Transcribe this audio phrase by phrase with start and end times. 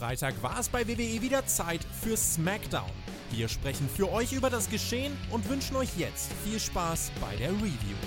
[0.00, 2.88] Freitag war es bei WWE wieder Zeit für SmackDown.
[3.32, 7.50] Wir sprechen für euch über das Geschehen und wünschen euch jetzt viel Spaß bei der
[7.50, 7.98] Review.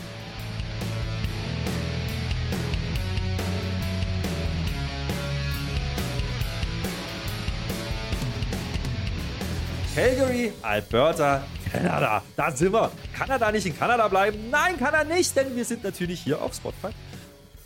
[9.94, 12.24] Calgary, Alberta, Kanada.
[12.36, 12.92] Da sind wir.
[13.16, 14.50] Kann er da nicht in Kanada bleiben?
[14.50, 16.90] Nein, kann er nicht, denn wir sind natürlich hier auf Spotify.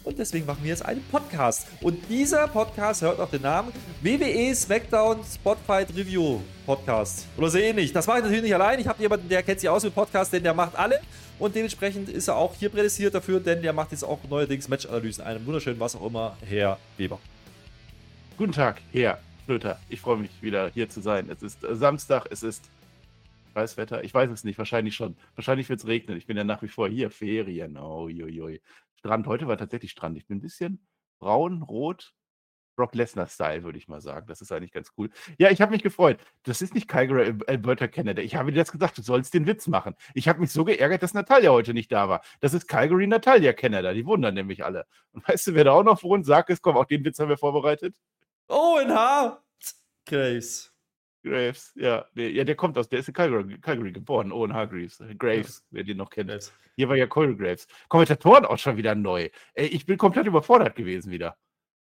[0.08, 1.68] Und deswegen machen wir jetzt einen Podcast.
[1.82, 7.28] Und dieser Podcast hört auf den Namen WWE SmackDown Spotfight Review Podcast.
[7.36, 7.92] Oder so ähnlich.
[7.92, 8.80] Das mache ich natürlich nicht allein.
[8.80, 11.02] Ich habe jemanden, der kennt sich aus mit Podcast, denn der macht alle.
[11.40, 15.26] Und dementsprechend ist er auch hier prädestiniert dafür, denn der macht jetzt auch neuerdings Matchanalysen.
[15.26, 17.20] Einem wunderschönen, was auch immer, Herr Weber.
[18.38, 19.78] Guten Tag, Herr Flöter.
[19.90, 21.30] Ich freue mich wieder hier zu sein.
[21.30, 22.64] Es ist äh, Samstag, es ist
[23.56, 24.06] Weißwetter.
[24.06, 25.18] Ich weiß es nicht, wahrscheinlich schon.
[25.36, 26.18] Wahrscheinlich wird es regnen.
[26.18, 27.12] Ich bin ja nach wie vor hier.
[27.12, 27.76] Ferien.
[27.76, 28.62] Oh, joi, joi.
[29.00, 29.28] Strand.
[29.28, 30.18] Heute war tatsächlich Strand.
[30.18, 30.88] Ich bin ein bisschen
[31.20, 32.14] braun, rot.
[32.78, 34.28] Brock Lesnar-Style, würde ich mal sagen.
[34.28, 35.10] Das ist eigentlich ganz cool.
[35.40, 36.20] Ja, ich habe mich gefreut.
[36.44, 38.22] Das ist nicht Calgary Alberta Canada.
[38.22, 39.96] Ich habe dir das gesagt, du sollst den Witz machen.
[40.14, 42.22] Ich habe mich so geärgert, dass Natalia heute nicht da war.
[42.40, 43.94] Das ist Calgary Natalia Canada.
[43.94, 44.86] Die wundern nämlich alle.
[45.12, 46.28] Und weißt du, wer da auch noch wohnt?
[46.28, 47.96] Sag es, komm, auch den Witz haben wir vorbereitet.
[48.48, 49.42] ONH
[50.06, 50.77] Graves.
[51.30, 52.06] Graves, ja.
[52.16, 55.02] Der, ja, der kommt aus, der ist in Calgary, Calgary geboren, Owen Hargreaves.
[55.18, 56.30] Graves, wer den noch kennt.
[56.30, 56.54] Graves.
[56.76, 57.68] Hier war ja Corey Graves.
[57.90, 59.30] Kommentatoren auch schon wieder neu.
[59.54, 61.36] Ey, ich bin komplett überfordert gewesen wieder.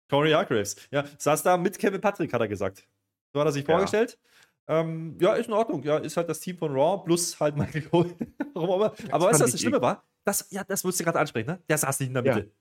[0.09, 0.75] Corey Hargreaves.
[0.91, 2.85] Ja, saß da mit Kevin Patrick, hat er gesagt.
[3.33, 3.73] So hat er sich ja.
[3.73, 4.19] vorgestellt.
[4.67, 5.81] Ähm, ja, ist in Ordnung.
[5.83, 8.15] Ja, ist halt das Team von Raw plus halt Michael Cole.
[8.53, 8.93] Aber?
[9.11, 10.05] Aber weißt du, was das Schlimme war?
[10.23, 11.63] Das, ja, das musst du gerade ansprechen, ne?
[11.67, 12.39] Der saß nicht in der Mitte.
[12.39, 12.60] Ja.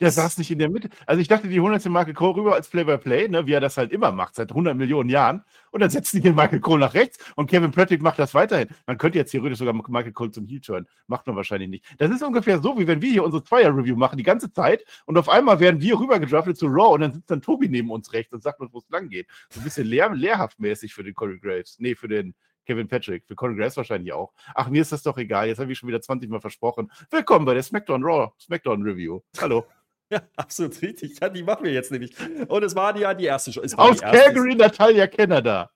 [0.00, 0.88] Der saß nicht in der Mitte.
[1.04, 3.60] Also ich dachte, die holen jetzt den Michael Cole rüber als Play-by-Play, ne, wie er
[3.60, 5.44] das halt immer macht, seit 100 Millionen Jahren.
[5.72, 8.68] Und dann setzen die den Michael Cole nach rechts und Kevin Patrick macht das weiterhin.
[8.86, 10.86] Man könnte jetzt theoretisch sogar Michael Cole zum Heel turn.
[11.06, 11.84] Macht man wahrscheinlich nicht.
[11.98, 14.84] Das ist ungefähr so, wie wenn wir hier unsere Zweier-Review machen, die ganze Zeit.
[15.04, 18.12] Und auf einmal werden wir rübergedraftet zu Raw und dann sitzt dann Tobi neben uns
[18.14, 19.26] rechts und sagt uns, wo es lang geht.
[19.50, 21.76] So ein bisschen lehr lehrhaft mäßig für den Corey Graves.
[21.78, 22.34] Nee, für den
[22.66, 23.26] Kevin Patrick.
[23.26, 24.32] Für Corey Graves wahrscheinlich auch.
[24.54, 25.48] Ach, mir ist das doch egal.
[25.48, 26.90] Jetzt habe ich schon wieder 20 Mal versprochen.
[27.10, 29.20] Willkommen bei der SmackDown Raw SmackDown Review.
[29.40, 29.66] Hallo.
[30.12, 31.20] Ja, absolut richtig.
[31.20, 32.12] Ja, die machen wir jetzt nämlich.
[32.48, 33.60] Und es war ja die erste Show.
[33.60, 35.70] Aus erste Calgary, Natalia Canada.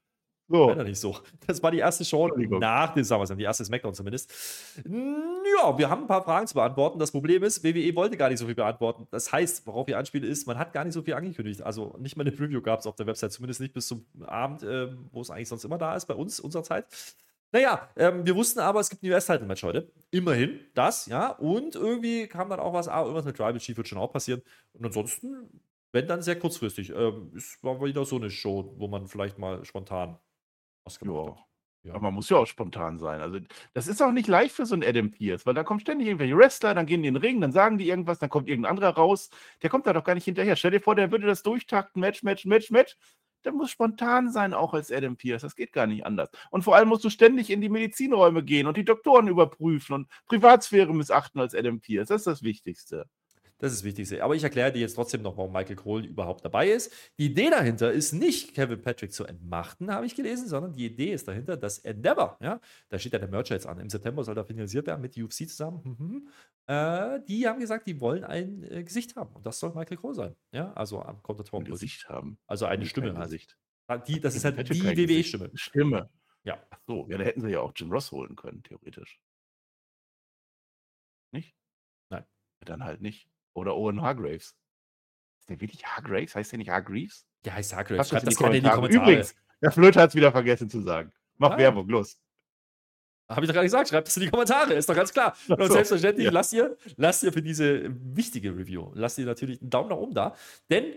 [0.46, 0.68] So.
[0.68, 1.16] Leider nicht so.
[1.46, 4.30] Das war die erste Show nach dem SummerSlam, die erste Smackdown zumindest.
[4.84, 6.98] Ja, wir haben ein paar Fragen zu beantworten.
[6.98, 9.06] Das Problem ist, WWE wollte gar nicht so viel beantworten.
[9.10, 11.62] Das heißt, worauf ich anspiele, ist, man hat gar nicht so viel angekündigt.
[11.62, 14.62] Also nicht mal eine Preview gab es auf der Website, zumindest nicht bis zum Abend,
[14.62, 16.86] äh, wo es eigentlich sonst immer da ist, bei uns, unserer Zeit.
[17.54, 19.92] Naja, ähm, wir wussten aber, es gibt ein US-Title-Match heute.
[20.10, 21.28] Immerhin das, ja.
[21.28, 24.42] Und irgendwie kam dann auch was, ah, irgendwas mit Tribal Chief wird schon auch passieren.
[24.72, 26.90] Und ansonsten, wenn dann sehr kurzfristig.
[26.90, 30.18] Ähm, es war wieder so eine Show, wo man vielleicht mal spontan
[30.82, 31.44] was gemacht hat.
[31.84, 31.92] Ja.
[31.92, 33.20] Aber man muss ja auch spontan sein.
[33.20, 33.38] Also,
[33.72, 36.36] das ist auch nicht leicht für so einen Adam Pierce, weil da kommen ständig irgendwelche
[36.36, 38.96] Wrestler, dann gehen die in den Ring, dann sagen die irgendwas, dann kommt irgendein anderer
[38.96, 39.30] raus.
[39.62, 40.56] Der kommt da doch gar nicht hinterher.
[40.56, 42.96] Stell dir vor, der würde das durchtakten, Match, Match, Match, Match
[43.44, 45.42] der muss spontan sein, auch als Adam Pierce.
[45.42, 46.30] Das geht gar nicht anders.
[46.50, 50.08] Und vor allem musst du ständig in die Medizinräume gehen und die Doktoren überprüfen und
[50.26, 52.08] Privatsphäre missachten als Adam Pierce.
[52.08, 53.06] Das ist das Wichtigste.
[53.58, 54.22] Das ist das Wichtigste.
[54.22, 56.92] Aber ich erkläre dir jetzt trotzdem noch, warum Michael Cole überhaupt dabei ist.
[57.18, 61.12] Die Idee dahinter ist nicht, Kevin Patrick zu entmachten, habe ich gelesen, sondern die Idee
[61.12, 64.36] ist dahinter, dass Endeavor, ja, da steht ja der Mercher jetzt an, im September soll
[64.36, 65.96] er finalisiert werden mit UFC zusammen.
[65.98, 66.28] Mhm.
[66.66, 69.34] Äh, die haben gesagt, die wollen ein äh, Gesicht haben.
[69.34, 70.36] Und das soll Michael Cole sein.
[70.52, 72.38] Ja, also am Counter Ein Gesicht haben.
[72.46, 73.14] Also eine Stimme.
[73.14, 73.56] Ein Gesicht.
[73.86, 75.50] Ah, die, das ist halt die WWE-Stimme.
[75.54, 76.10] Stimme.
[76.42, 76.62] Ja.
[76.70, 79.20] Ach so, ja, da hätten sie ja auch Jim Ross holen können, theoretisch.
[81.32, 81.54] Nicht?
[82.10, 82.24] Nein.
[82.64, 83.28] Dann halt nicht.
[83.54, 84.56] Oder Owen Hargraves.
[85.40, 86.34] Ist der wirklich Hargraves?
[86.34, 87.26] Heißt der nicht Hargreaves?
[87.44, 88.08] Der heißt Hargraves.
[88.08, 89.02] Schreibt das gerne in die Kommentare.
[89.02, 91.12] Übrigens, der Flöte hat es wieder vergessen zu sagen.
[91.36, 91.58] Mach ah.
[91.58, 92.18] Werbung, los.
[93.28, 95.34] Habe ich doch gerade gesagt, schreibt es in die Kommentare, ist doch ganz klar.
[95.48, 96.30] Und so, selbstverständlich, ja.
[96.30, 100.14] lasst, ihr, lasst ihr für diese wichtige Review, lasst ihr natürlich einen Daumen nach oben
[100.14, 100.34] da.
[100.68, 100.94] Denn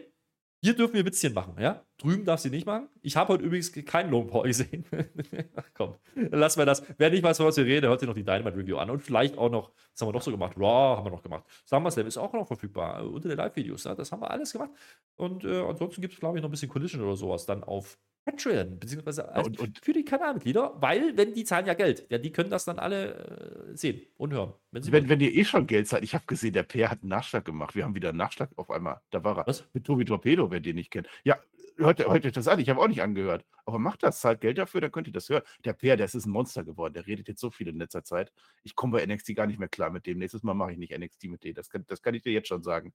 [0.60, 1.86] hier dürfen wir Witzchen machen, ja?
[1.98, 2.90] Drüben darf sie nicht machen.
[3.02, 4.86] Ich habe heute übrigens keinen Long Paul gesehen.
[5.56, 6.84] Ach komm, lassen wir das.
[6.98, 8.90] Wer nicht weiß, was wir reden, hört sich noch die Dynamite Review an.
[8.90, 10.58] Und vielleicht auch noch, was haben wir noch so gemacht?
[10.58, 11.44] Raw haben wir noch gemacht.
[11.66, 13.84] SummerSlam ist auch noch verfügbar äh, unter den Live-Videos.
[13.84, 13.94] Ja?
[13.94, 14.72] Das haben wir alles gemacht.
[15.16, 18.00] Und äh, ansonsten gibt es, glaube ich, noch ein bisschen Collision oder sowas dann auf
[18.28, 22.18] Patreon, beziehungsweise als und, und, für die Kanalmitglieder, weil, wenn die zahlen ja Geld, ja,
[22.18, 24.54] die können das dann alle äh, sehen und hören.
[24.72, 27.10] Wenn, wenn, wenn, ihr eh schon Geld zahlt, ich habe gesehen, der Per hat einen
[27.10, 27.74] Nachschlag gemacht.
[27.74, 29.00] Wir haben wieder einen Nachschlag auf einmal.
[29.12, 29.48] Da war er.
[29.48, 29.66] Was?
[29.74, 31.08] Mit Tobi Torpedo, wer den nicht kennt.
[31.24, 31.38] Ja,
[31.78, 32.60] hört, hört euch das an.
[32.60, 33.46] Ich habe auch nicht angehört.
[33.66, 35.44] Aber macht das, zahlt Geld dafür, dann könnt ihr das hören.
[35.64, 36.96] Der Per, der ist ein Monster geworden.
[36.96, 38.34] Der redet jetzt so viel in letzter Zeit.
[38.64, 40.18] Ich komme bei NXT gar nicht mehr klar mit dem.
[40.18, 41.54] Nächstes Mal mache ich nicht NXT mit dem.
[41.54, 42.92] Das kann, das kann ich dir jetzt schon sagen.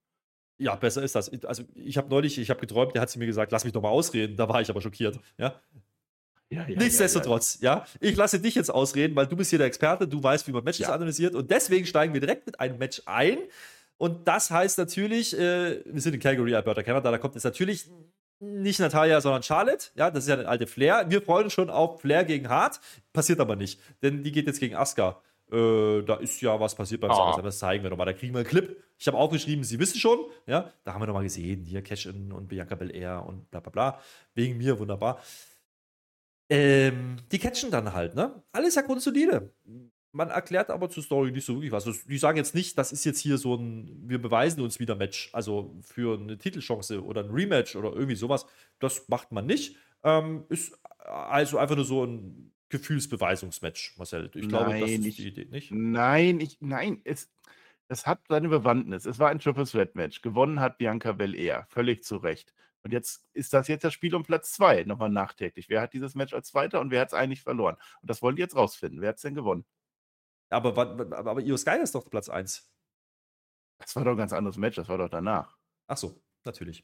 [0.57, 1.31] Ja, besser ist das.
[1.45, 3.81] Also ich habe neulich, ich habe geträumt, der hat sie mir gesagt, lass mich doch
[3.81, 4.35] mal ausreden.
[4.35, 5.19] Da war ich aber schockiert.
[5.37, 5.59] Ja,
[6.53, 9.67] ja, ja, Nichtsdestotrotz, ja, ja, Ich lasse dich jetzt ausreden, weil du bist hier der
[9.67, 13.01] Experte, du weißt, wie man Matches analysiert und deswegen steigen wir direkt mit einem Match
[13.05, 13.39] ein.
[13.97, 17.87] Und das heißt natürlich, äh, wir sind in Calgary, Alberta, Canada, da kommt jetzt natürlich
[18.39, 19.87] nicht Natalia, sondern Charlotte.
[19.95, 21.05] Ja, das ist ja eine alte Flair.
[21.09, 22.79] Wir freuen uns schon auf Flair gegen Hart.
[23.13, 25.21] Passiert aber nicht, denn die geht jetzt gegen Asuka.
[25.51, 27.39] Äh, da ist ja was passiert beim oh.
[27.41, 28.05] Das zeigen wir nochmal.
[28.05, 28.81] Da kriegen wir einen Clip.
[28.97, 30.19] Ich habe aufgeschrieben, Sie wissen schon.
[30.47, 31.65] Ja, da haben wir nochmal gesehen.
[31.65, 33.99] Hier Cash-In und Bianca Belair und bla bla bla.
[34.33, 35.21] Wegen mir, wunderbar.
[36.49, 38.43] Ähm, die catchen dann halt, ne?
[38.51, 39.51] Alles ja grundsolide
[40.13, 41.87] man erklärt aber zur Story nicht so wirklich was.
[41.87, 44.95] Also, die sagen jetzt nicht, das ist jetzt hier so ein, wir beweisen uns wieder
[44.95, 48.45] Match, also für eine Titelchance oder ein Rematch oder irgendwie sowas.
[48.79, 49.75] Das macht man nicht.
[50.03, 54.31] Ähm, ist also einfach nur so ein Gefühlsbeweisungsmatch, Marcel.
[54.33, 55.71] Ich glaube, nein, das ist ich, die Idee, nicht?
[55.71, 57.31] Nein, ich, nein, es,
[57.87, 59.05] es hat seine Bewandtnis.
[59.05, 60.21] Es war ein Triple Threat Match.
[60.23, 62.51] Gewonnen hat Bianca Belair, völlig zu Recht.
[62.81, 65.69] Und jetzt ist das jetzt das Spiel um Platz zwei, nochmal nachträglich.
[65.69, 67.77] Wer hat dieses Match als Zweiter und wer hat es eigentlich verloren?
[68.01, 68.99] Und das wollen die jetzt rausfinden.
[69.01, 69.65] Wer hat es denn gewonnen?
[70.49, 72.67] Aber, aber, aber Io Sky ist doch Platz 1.
[73.77, 75.57] Das war doch ein ganz anderes Match, das war doch danach.
[75.87, 76.83] Ach so, natürlich.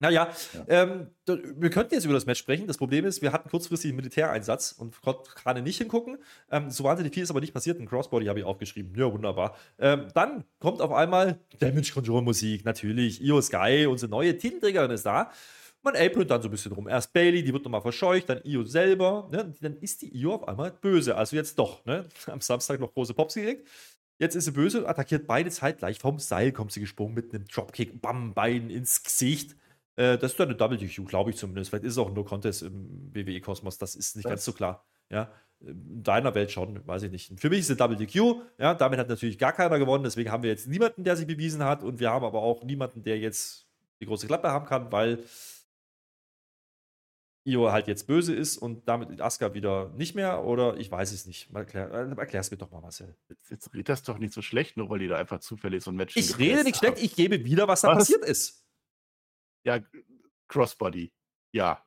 [0.00, 0.64] Naja, ja.
[0.68, 2.66] ähm, wir könnten jetzt über das Match sprechen.
[2.66, 6.16] Das Problem ist, wir hatten kurzfristig einen Militäreinsatz und konnten gerade nicht hingucken.
[6.50, 7.78] Ähm, so wahnsinnig viel ist aber nicht passiert.
[7.78, 8.94] Ein Crossbody habe ich aufgeschrieben.
[8.96, 9.56] Ja, wunderbar.
[9.78, 12.64] Ähm, dann kommt auf einmal Damage Control Musik.
[12.64, 15.30] Natürlich, Io Sky, unsere neue Titelträgerin ist da.
[15.82, 16.88] Man apront dann so ein bisschen rum.
[16.88, 19.28] Erst Bailey, die wird nochmal verscheucht, dann Io selber.
[19.30, 19.54] Ne?
[19.60, 21.14] Dann ist die Io auf einmal böse.
[21.14, 21.84] Also jetzt doch.
[21.84, 22.06] Ne?
[22.26, 23.68] Am Samstag noch große Pops gekriegt.
[24.18, 25.98] Jetzt ist sie böse, attackiert beide zeitgleich.
[25.98, 29.56] Vom Seil kommt sie gesprungen mit einem Dropkick, bam, Bein ins Gesicht.
[29.96, 31.70] Äh, das ist dann eine Double DQ, glaube ich zumindest.
[31.70, 33.78] Vielleicht ist es auch ein No-Contest im WWE-Kosmos.
[33.78, 34.30] Das ist nicht Was?
[34.30, 34.86] ganz so klar.
[35.10, 37.38] Ja, in deiner Welt schon, weiß ich nicht.
[37.40, 38.42] Für mich ist es Double DQ.
[38.58, 40.04] Ja, damit hat natürlich gar keiner gewonnen.
[40.04, 41.82] Deswegen haben wir jetzt niemanden, der sich bewiesen hat.
[41.82, 43.66] Und wir haben aber auch niemanden, der jetzt
[44.00, 45.22] die große Klappe haben kann, weil
[47.44, 51.26] Io halt jetzt böse ist und damit Asuka wieder nicht mehr oder ich weiß es
[51.26, 51.48] nicht.
[51.54, 53.16] Erklär, äh, es mir doch mal, Marcel.
[53.28, 55.90] Jetzt, jetzt redet das doch nicht so schlecht, nur weil die da einfach zufällig so
[55.90, 58.62] ein Match Ich rede nicht schlecht, ich gebe wieder, was da passiert ist.
[59.64, 59.80] Ja,
[60.48, 61.12] Crossbody.
[61.52, 61.84] Ja.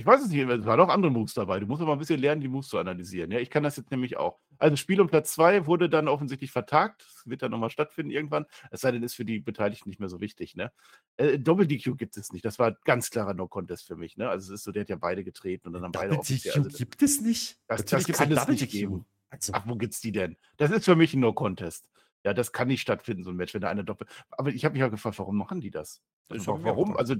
[0.00, 1.60] Ich weiß es nicht, es waren auch andere Moves dabei.
[1.60, 3.30] Du musst aber ein bisschen lernen, die Moves zu analysieren.
[3.30, 4.38] Ja, ich kann das jetzt nämlich auch.
[4.56, 7.02] Also Spiel um Platz 2 wurde dann offensichtlich vertagt.
[7.02, 8.46] Das wird dann nochmal stattfinden irgendwann.
[8.70, 10.56] Es sei denn, ist für die Beteiligten nicht mehr so wichtig.
[10.56, 10.72] Ne?
[11.18, 12.46] Äh, Doppel DQ gibt es nicht.
[12.46, 14.16] Das war ganz klarer No-Contest für mich.
[14.16, 14.26] Ne?
[14.26, 16.54] Also es ist so, der hat ja beide getreten und dann haben beide offiziell.
[16.54, 17.58] DQ also, gibt es nicht.
[17.66, 19.04] Das, das kann es nicht geben.
[19.28, 19.52] Also.
[19.54, 20.38] Ach, wo gibt's die denn?
[20.56, 21.86] Das ist für mich ein No-Contest.
[22.24, 24.06] Ja, das kann nicht stattfinden, so ein Match, wenn da eine Doppel.
[24.30, 26.02] Aber ich habe mich ja gefragt, warum machen die das?
[26.28, 26.96] Also, warum?
[26.96, 27.16] Also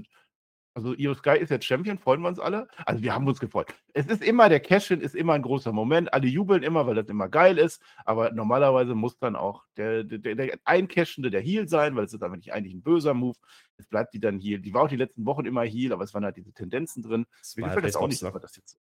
[0.73, 2.67] also Io Sky ist jetzt Champion, freuen wir uns alle.
[2.85, 3.73] Also wir haben uns gefreut.
[3.93, 6.13] Es ist immer, der Cash-In ist immer ein großer Moment.
[6.13, 7.81] Alle jubeln immer, weil das immer geil ist.
[8.05, 12.23] Aber normalerweise muss dann auch der, der, der Eincashende der Heal sein, weil es ist
[12.23, 13.37] einfach nicht eigentlich ein böser Move.
[13.77, 14.59] Jetzt bleibt die dann Heal.
[14.59, 17.25] Die war auch die letzten Wochen immer Heal, aber es waren halt diese Tendenzen drin.
[17.57, 18.79] Mir gefällt das auch nicht, aber das jetzt.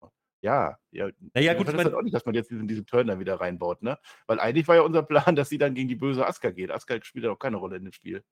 [0.44, 1.10] Ja, ja.
[1.34, 3.82] Naja, gut, das halt auch nicht, dass man jetzt diesen, diesen Turn dann wieder reinbaut,
[3.82, 3.98] ne?
[4.28, 6.70] Weil eigentlich war ja unser Plan, dass sie dann gegen die böse Aska geht.
[6.70, 8.24] Aska spielt ja auch keine Rolle in dem Spiel.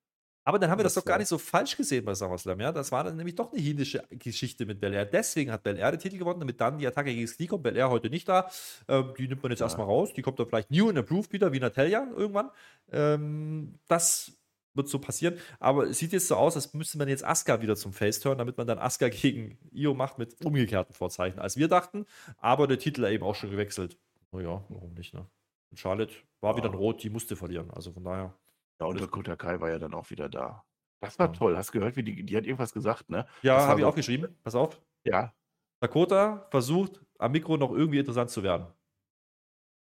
[0.44, 2.72] Aber dann haben wir das, das doch gar nicht so falsch gesehen bei SummerSlam, ja.
[2.74, 5.06] Das war dann nämlich doch eine hindische Geschichte mit Bel Air.
[5.06, 7.64] Deswegen hat Bel Air den Titel gewonnen, damit dann die Attacke gegen Ski kommt.
[7.64, 8.50] Bel Air heute nicht da.
[8.90, 9.68] Ähm, die nimmt man jetzt ja.
[9.68, 10.14] erstmal raus.
[10.14, 12.50] Die kommt dann vielleicht new and approved wieder, wie Natalia irgendwann.
[12.92, 14.41] Ähm, das
[14.74, 15.38] wird so passieren.
[15.60, 18.38] Aber es sieht jetzt so aus, als müsste man jetzt Asuka wieder zum Face turn,
[18.38, 22.06] damit man dann Asuka gegen Io macht mit umgekehrten Vorzeichen, als wir dachten.
[22.38, 23.98] Aber der Titel eben auch schon gewechselt.
[24.32, 25.28] Naja, warum nicht, ne?
[25.72, 26.58] Und Charlotte war ja.
[26.58, 27.72] wieder ein Rot, die musste verlieren.
[27.72, 28.38] Also von daher.
[28.80, 30.66] Ja, und Dakota Kai war ja dann auch wieder da.
[31.02, 31.34] Das war ja.
[31.34, 31.58] toll.
[31.58, 33.26] Hast du gehört, wie die, die hat irgendwas gesagt, ne?
[33.42, 34.36] Ja, habe ich auch geschrieben.
[34.44, 34.82] Pass auf.
[35.04, 35.34] Ja.
[35.80, 38.68] Dakota versucht, am Mikro noch irgendwie interessant zu werden.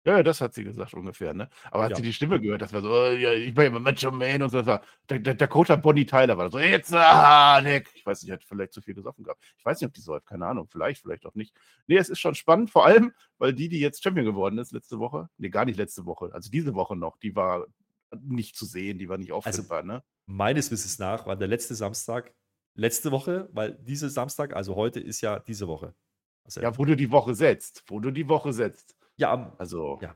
[0.06, 1.50] Ja, ja, das hat sie gesagt ungefähr, ne?
[1.72, 1.98] Aber hat ja.
[1.98, 2.62] sie die Stimme gehört?
[2.62, 4.60] Das war so, oh, ja, ich bin ja Macho Man und so.
[4.60, 7.89] Das war, der, der Dakota Bonnie Tyler war so, jetzt, ah, Nick.
[7.94, 9.44] Ich weiß nicht, hat vielleicht zu viel gesoffen gehabt.
[9.58, 10.68] Ich weiß nicht, ob die säuft, keine Ahnung.
[10.70, 11.53] Vielleicht, vielleicht auch nicht.
[11.88, 15.00] Nee, es ist schon spannend, vor allem, weil die, die jetzt Champion geworden ist letzte
[15.00, 17.65] Woche, nee, gar nicht letzte Woche, also diese Woche noch, die war
[18.22, 20.03] nicht zu sehen, die war nicht also auffindbar, ne?
[20.25, 22.34] Meines Wissens nach war der letzte Samstag
[22.75, 25.94] letzte Woche, weil diese Samstag, also heute, ist ja diese Woche.
[26.44, 28.96] Also, ja, wo du die Woche setzt, wo du die Woche setzt.
[29.19, 30.15] Ja, also ja.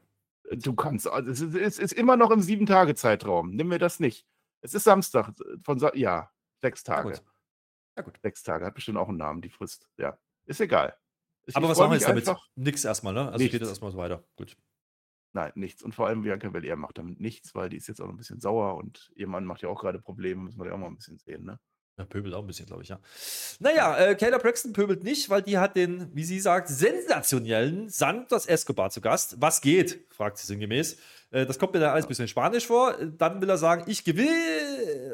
[0.51, 3.51] du kannst, also es ist, es ist immer noch im Sieben-Tage-Zeitraum.
[3.51, 4.25] Nimm mir das nicht.
[4.61, 5.33] Es ist Samstag
[5.63, 6.31] von, ja,
[6.61, 7.09] sechs Tage.
[7.09, 7.25] Ja gut.
[7.97, 8.19] ja gut.
[8.21, 9.89] Sechs Tage, hat bestimmt auch einen Namen, die Frist.
[9.97, 10.97] Ja, ist egal.
[11.45, 12.31] Ich Aber was machen wir jetzt damit?
[12.55, 13.25] Nix erstmal, ne?
[13.25, 13.51] Also nichts.
[13.51, 14.23] geht das erstmal so weiter.
[14.37, 14.55] Gut.
[15.33, 15.83] Nein, nichts.
[15.83, 18.17] Und vor allem Bianca Belair macht damit nichts, weil die ist jetzt auch noch ein
[18.17, 20.87] bisschen sauer und ihr Mann macht ja auch gerade Probleme, müssen wir ja auch mal
[20.87, 21.59] ein bisschen sehen, ne?
[21.97, 22.99] Ja, pöbelt auch ein bisschen, glaube ich, ja.
[23.59, 28.47] Naja, äh, Kayla Braxton pöbelt nicht, weil die hat den, wie sie sagt, sensationellen Santos
[28.47, 29.35] Escobar zu Gast.
[29.39, 29.99] Was geht?
[30.09, 30.97] fragt sie sinngemäß.
[31.29, 32.95] Äh, das kommt mir dann alles ein bisschen Spanisch vor.
[33.17, 34.29] Dann will er sagen, ich gewinne.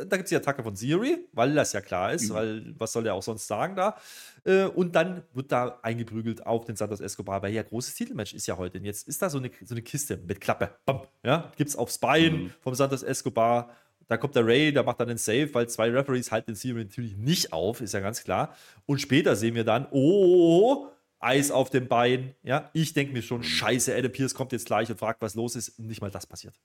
[0.08, 2.34] Da gibt es die Attacke von Siri, weil das ja klar ist, mhm.
[2.34, 3.98] weil was soll er auch sonst sagen da?
[4.46, 8.48] Äh, und dann wird da eingeprügelt auf den Santos Escobar, weil ja großes Titelmatch ist
[8.48, 8.78] ja heute.
[8.78, 10.70] Und jetzt ist da so eine, so eine Kiste mit Klappe.
[10.86, 12.54] Bam, ja, gibt es aufs Bein mhm.
[12.62, 13.76] vom Santos Escobar
[14.10, 16.84] Da kommt der Ray, der macht dann den Save, weil zwei Referees halten den Serial
[16.84, 18.56] natürlich nicht auf, ist ja ganz klar.
[18.88, 20.88] Und später sehen wir dann, oh,
[21.20, 22.34] Eis auf dem Bein.
[22.42, 25.56] Ja, ich denke mir schon, scheiße, Adam Pierce kommt jetzt gleich und fragt, was los
[25.56, 25.78] ist.
[25.78, 26.56] Und nicht mal das passiert.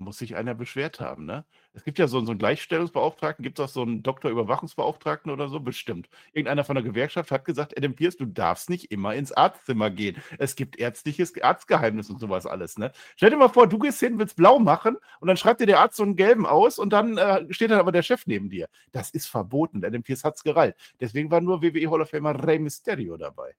[0.00, 1.44] Muss sich einer beschwert haben, ne?
[1.74, 5.60] Es gibt ja so, so einen Gleichstellungsbeauftragten, gibt es auch so einen Doktorüberwachungsbeauftragten oder so?
[5.60, 6.08] Bestimmt.
[6.32, 10.16] Irgendeiner von der Gewerkschaft hat gesagt, Adam Pierce, du darfst nicht immer ins Arztzimmer gehen.
[10.38, 12.92] Es gibt ärztliches Arztgeheimnis und sowas alles, ne?
[13.16, 15.80] Stell dir mal vor, du gehst hin, willst blau machen und dann schreibt dir der
[15.80, 18.68] Arzt so einen gelben aus und dann äh, steht dann aber der Chef neben dir.
[18.92, 19.84] Das ist verboten.
[19.84, 20.76] Adam Pierce hat's gereilt.
[20.98, 23.54] Deswegen war nur WWE Hall of Famer Rey Mysterio dabei.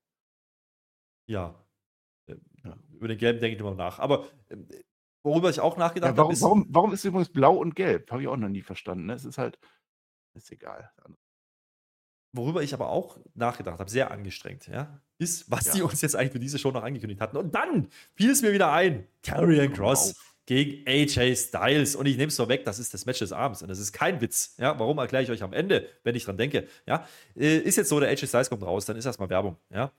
[1.27, 1.53] Ja.
[2.25, 2.75] Äh, ja.
[2.93, 3.99] Über den gelben denke ich immer nach.
[3.99, 4.57] Aber äh,
[5.23, 6.41] Worüber ich auch nachgedacht ja, warum, habe, ist.
[6.41, 8.11] Warum, warum ist übrigens blau und gelb?
[8.11, 9.05] Habe ich auch noch nie verstanden.
[9.05, 9.13] Ne?
[9.13, 9.59] Es ist halt.
[10.33, 10.91] Ist egal.
[12.33, 15.73] Worüber ich aber auch nachgedacht habe, sehr angestrengt, ja, ist, was ja.
[15.73, 17.35] die uns jetzt eigentlich für diese Show noch angekündigt hatten.
[17.35, 20.35] Und dann fiel es mir wieder ein: Carrion Cross wow.
[20.45, 21.95] gegen AJ Styles.
[21.95, 23.61] Und ich nehme es vorweg, das ist das Match des Abends.
[23.61, 24.55] Und das ist kein Witz.
[24.57, 26.67] Ja, warum erkläre ich euch am Ende, wenn ich dran denke?
[26.87, 29.57] Ja, äh, ist jetzt so, der AJ Styles kommt raus, dann ist erstmal Werbung.
[29.69, 29.91] Ja.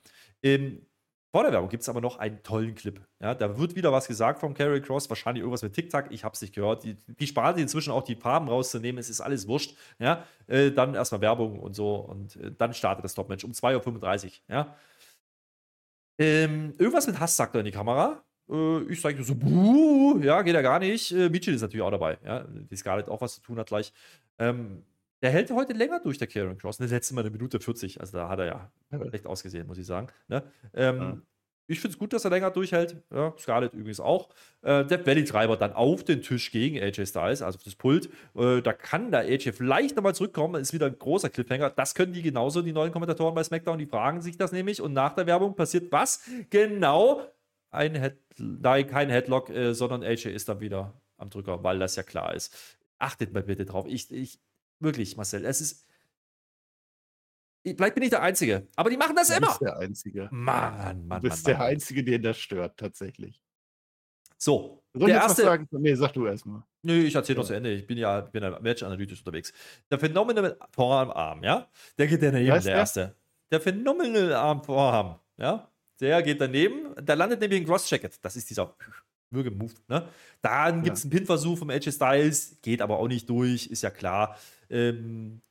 [0.42, 0.86] Ähm,
[1.32, 3.00] vor der Werbung gibt es aber noch einen tollen Clip.
[3.18, 6.10] Ja, da wird wieder was gesagt vom Carry Cross, wahrscheinlich irgendwas mit TikTok.
[6.10, 6.84] Ich habe es nicht gehört.
[6.84, 8.98] Die, die sparen sich inzwischen auch die Farben rauszunehmen.
[8.98, 9.74] Es ist alles wurscht.
[9.98, 14.26] Ja, äh, dann erstmal Werbung und so und äh, dann startet das Top-Match um 2.35
[14.26, 14.32] Uhr.
[14.48, 14.76] Ja.
[16.18, 18.22] Ähm, irgendwas mit Hass sagt er in die Kamera.
[18.50, 21.12] Äh, ich sage so, buh, ja, geht ja gar nicht.
[21.12, 22.18] Äh, Mitchell ist natürlich auch dabei.
[22.26, 23.94] Ja, die Scarlett auch was zu tun hat gleich.
[24.38, 24.84] Ähm,
[25.22, 26.78] der hält heute länger durch, der Karen Cross.
[26.78, 28.00] Das letzte Mal eine Minute 40.
[28.00, 28.72] Also da hat er ja
[29.08, 30.08] schlecht ausgesehen, muss ich sagen.
[30.28, 30.42] Ne?
[30.74, 31.18] Ähm, ja.
[31.68, 32.96] Ich finde es gut, dass er länger durchhält.
[33.10, 34.28] Ja, Scarlett übrigens auch.
[34.62, 38.10] Äh, der Valley-Treiber dann auf den Tisch gegen AJ Styles, also auf das Pult.
[38.34, 40.60] Äh, da kann der AJ vielleicht nochmal zurückkommen.
[40.60, 41.70] Ist wieder ein großer Cliffhanger.
[41.70, 43.78] Das können die genauso, die neuen Kommentatoren bei SmackDown.
[43.78, 44.82] Die fragen sich das nämlich.
[44.82, 46.28] Und nach der Werbung passiert was?
[46.50, 47.22] Genau.
[47.70, 51.96] Ein Head Nein, kein Headlock, äh, sondern AJ ist dann wieder am Drücker, weil das
[51.96, 52.78] ja klar ist.
[52.98, 53.86] Achtet mal bitte drauf.
[53.88, 54.40] Ich, ich,
[54.82, 55.44] Wirklich, Marcel.
[55.44, 55.86] Es ist.
[57.64, 59.46] Vielleicht bin ich der Einzige, aber die machen das du immer.
[59.46, 60.28] Du bist der Einzige.
[60.32, 61.66] Mann, Mann, Du bist Mann, der Mann.
[61.68, 63.40] Einzige, den das stört, tatsächlich.
[64.36, 64.82] So.
[64.92, 65.42] Soll der erste.
[65.42, 65.68] Sagen?
[65.70, 66.64] Nee, sag du erstmal.
[66.82, 67.40] Nö, ich erzähle ja.
[67.40, 67.72] noch zu Ende.
[67.72, 69.52] Ich bin ja, bin ja match-analytisch unterwegs.
[69.88, 71.68] Der Phenomenal Vorarm, ja?
[71.96, 73.14] Der geht daneben, der, der erste.
[73.52, 75.70] Der Phenomenal Arm Vorarm, ja?
[76.00, 76.92] Der geht daneben.
[76.98, 78.18] Der landet nämlich in Cross-Jacket.
[78.24, 78.74] Das ist dieser
[79.30, 80.08] Würgemove, ne?
[80.40, 81.10] Dann gibt es ja.
[81.10, 84.36] einen Pin-Versuch vom AJ Styles, geht aber auch nicht durch, ist ja klar.
[84.72, 85.42] Ähm,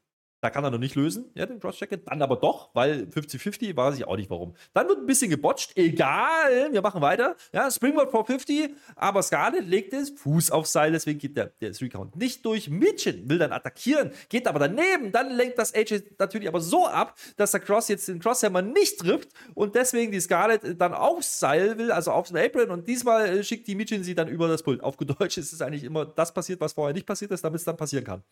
[0.41, 2.07] da kann er noch nicht lösen, ja, den Cross-Jacket.
[2.07, 4.55] Dann aber doch, weil 50-50 weiß ich auch nicht warum.
[4.73, 5.77] Dann wird ein bisschen gebotcht.
[5.77, 7.35] Egal, wir machen weiter.
[7.53, 12.15] Ja, Springboard 450, aber Scarlett legt es Fuß auf Seil, deswegen geht der, der Three-Count
[12.15, 12.71] nicht durch.
[12.71, 15.11] Mitchin will dann attackieren, geht aber daneben.
[15.11, 18.99] Dann lenkt das AJ natürlich aber so ab, dass der Cross jetzt den Crosshammer nicht
[18.99, 22.71] trifft und deswegen die Scarlett dann aufs Seil will, also aufs Apron.
[22.71, 24.81] Und diesmal äh, schickt die Mitchin sie dann über das Pult.
[24.81, 27.65] Auf Deutsch ist es eigentlich immer das passiert, was vorher nicht passiert ist, damit es
[27.65, 28.23] dann passieren kann.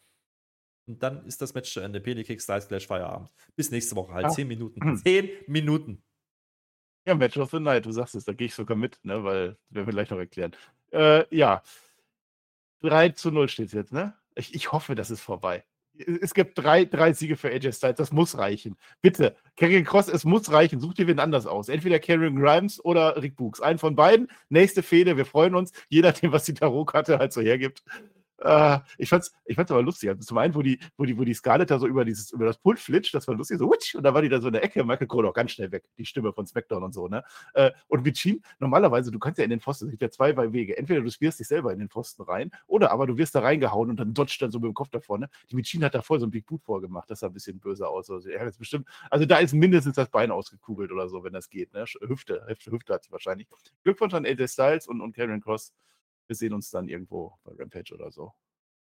[0.89, 2.01] Und dann ist das Match zu Ende.
[2.01, 3.29] Peli Kick, Styles Clash, Feierabend.
[3.55, 4.23] Bis nächste Woche halt.
[4.23, 4.29] Ja.
[4.31, 4.81] Zehn Minuten.
[4.83, 4.97] Hm.
[4.97, 6.01] Zehn Minuten.
[7.05, 9.49] Ja, Match of the Night, du sagst es, da gehe ich sogar mit, ne, weil,
[9.49, 10.55] das werden wir gleich noch erklären.
[10.91, 11.61] Äh, ja.
[12.81, 14.15] 3 zu 0 steht es jetzt, ne?
[14.33, 15.63] Ich, ich hoffe, das ist vorbei.
[15.93, 18.75] Es gibt drei, drei Siege für AJ Styles, das muss reichen.
[19.01, 20.79] Bitte, Karrion Cross, es muss reichen.
[20.79, 21.69] Such dir wen anders aus.
[21.69, 23.61] Entweder Karrion Grimes oder Rick Books.
[23.61, 24.27] Einen von beiden.
[24.47, 25.71] Nächste Fehde, wir freuen uns.
[25.89, 27.83] Je nachdem, was die Tarotkarte halt so hergibt.
[28.41, 30.09] Äh, ich fand's, ich fand's aber lustig.
[30.09, 32.45] Also zum einen, wo die, wo die, wo die Scarlett da so über dieses, über
[32.45, 34.53] das Pult flitscht, das war lustig, so, wutsch, und da war die da so in
[34.53, 37.23] der Ecke, Michael Cole auch ganz schnell weg, die Stimme von SmackDown und so, ne?
[37.53, 40.77] Äh, und Vichin, normalerweise, du kannst ja in den Pfosten, es gibt ja zwei Wege.
[40.77, 43.89] Entweder du spierst dich selber in den Pfosten rein, oder aber du wirst da reingehauen
[43.89, 45.29] und dann dodgt dann so mit dem Kopf da vorne.
[45.51, 47.87] Die Vichin hat da voll so ein Big Boot vorgemacht, das sah ein bisschen böse
[47.87, 48.09] aus.
[48.09, 51.33] Also, er hat jetzt bestimmt, also da ist mindestens das Bein ausgekugelt oder so, wenn
[51.33, 51.85] das geht, ne?
[52.07, 53.47] Hüfte, Hüfte, Hüfte hat sie wahrscheinlich.
[53.83, 55.73] Glückwunsch an AJ Styles und, und Karen Cross.
[56.29, 58.33] Wir sehen uns dann irgendwo bei Rampage oder so.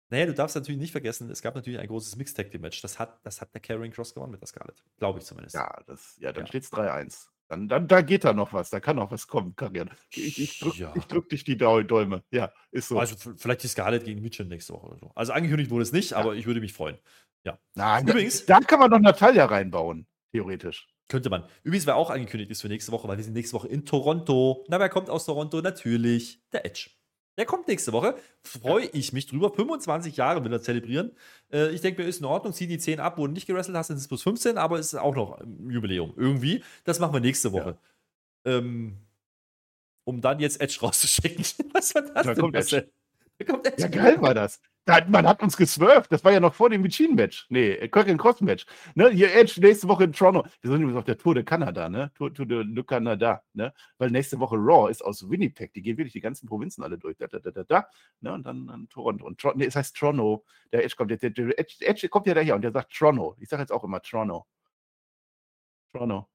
[0.10, 2.82] Naja, du darfst natürlich nicht vergessen, es gab natürlich ein großes Mixed Tag Team Match.
[2.82, 4.84] Das hat, das hat der Carrying Cross gewonnen mit der Scarlett.
[4.98, 5.56] Glaube ich zumindest.
[5.56, 6.48] Ja, das, ja dann ja.
[6.48, 7.28] steht es 3-1.
[7.48, 9.90] Dann, dann, da geht da noch was, da kann noch was kommen, Karian.
[10.12, 10.94] Ich, ich, drück, ja.
[10.94, 12.24] drück dich die Däume.
[12.32, 13.00] Ja, ist so.
[13.00, 15.12] Also vielleicht die Scarlett gegen Mitchell nächste Woche oder so.
[15.16, 16.18] Also angekündigt wurde es nicht, ja.
[16.18, 16.98] aber ich würde mich freuen.
[17.44, 17.58] Ja.
[17.76, 20.88] Nein, Übrigens, da, da kann man noch Natalia reinbauen, theoretisch.
[21.08, 21.44] Könnte man.
[21.64, 24.64] Übrigens, wer auch angekündigt ist für nächste Woche, weil wir sind nächste Woche in Toronto.
[24.70, 25.60] Na, wer kommt aus Toronto?
[25.62, 26.92] Natürlich der Edge.
[27.40, 28.16] Der kommt nächste Woche.
[28.44, 29.50] Freue ich mich drüber.
[29.50, 31.14] 25 Jahre will er zelebrieren.
[31.54, 32.52] Äh, ich denke mir, ist in Ordnung.
[32.52, 34.78] Zieh die 10 ab, wo du nicht gerestelt hast, dann ist es plus 15, aber
[34.78, 36.12] es ist auch noch ein Jubiläum.
[36.18, 36.62] Irgendwie.
[36.84, 37.78] Das machen wir nächste Woche.
[38.46, 38.58] Ja.
[38.58, 38.98] Ähm,
[40.04, 41.46] um dann jetzt Edge rauszuschicken.
[41.74, 42.42] Was war das da denn?
[42.42, 42.90] Kommt Edge.
[43.38, 43.84] Da kommt Edge.
[43.84, 44.60] Ja, geil war das.
[45.10, 46.12] Man hat uns geswerft.
[46.12, 47.48] Das war ja noch vor dem Machine-Match.
[47.50, 48.66] Nee, Kirk Cross-Match.
[48.96, 49.10] Ne?
[49.10, 50.46] Hier Edge nächste Woche in Toronto.
[50.62, 52.12] Wir sind übrigens auf der Tour de Canada, ne?
[52.16, 53.74] Tour, Tour de, Canada, ne?
[53.98, 55.74] Weil nächste Woche Raw ist aus Winnipeg.
[55.74, 57.18] Die gehen wirklich die ganzen Provinzen alle durch.
[57.18, 57.88] Da, da, da, da, da.
[58.22, 58.34] Ne?
[58.34, 59.26] Und dann, dann Toronto.
[59.26, 60.46] Und Tro nee, es heißt Toronto.
[60.72, 63.36] Der Edge kommt, der, der, der Edge, Edge, kommt ja daher und der sagt Toronto.
[63.40, 64.46] Ich sage jetzt auch immer Toronto.
[65.92, 66.28] Toronto.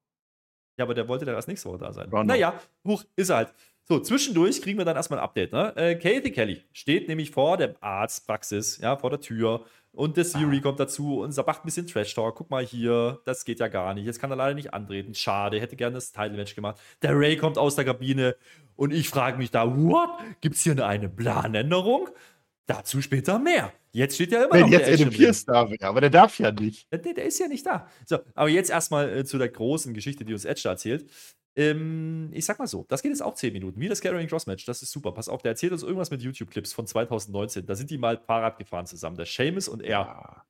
[0.76, 2.11] Ja, aber der wollte dann erst nächste Woche da sein.
[2.11, 2.32] Toronto.
[2.32, 3.54] Naja, hoch ist er halt.
[3.87, 5.53] So, zwischendurch kriegen wir dann erstmal ein Update.
[5.53, 5.76] Ne?
[5.76, 9.67] Äh, Kathy Kelly steht nämlich vor der Arztpraxis, ja, vor der Tür.
[9.93, 10.61] Und der Siri Ah.
[10.61, 12.35] kommt dazu und sagt, macht ein bisschen Trash-Talk.
[12.35, 14.07] Guck mal hier, das geht ja gar nicht.
[14.07, 15.14] Jetzt kann er leider nicht antreten.
[15.14, 16.81] Schade, hätte gerne das Title-Match gemacht.
[17.03, 18.35] Der Ray kommt aus der Kabine
[18.75, 20.11] und ich frage mich da, what?
[20.41, 22.09] Gibt es hier eine Planänderung?
[22.67, 23.73] Dazu später mehr.
[23.93, 25.11] Jetzt steht ja immer Wenn noch jetzt der Adam.
[25.11, 26.91] Pierce da wäre, aber der darf ja nicht.
[26.91, 27.87] Der, der ist ja nicht da.
[28.07, 31.09] So, aber jetzt erstmal äh, zu der großen Geschichte, die uns Edge da erzählt.
[31.56, 33.80] Ähm, ich sag mal so, das geht jetzt auch 10 Minuten.
[33.80, 35.12] Wie das Carrying Cross Match, das ist super.
[35.12, 37.66] Pass auf, der erzählt uns irgendwas mit YouTube-Clips von 2019.
[37.66, 40.44] Da sind die mal Fahrrad gefahren zusammen, der Seamus und er.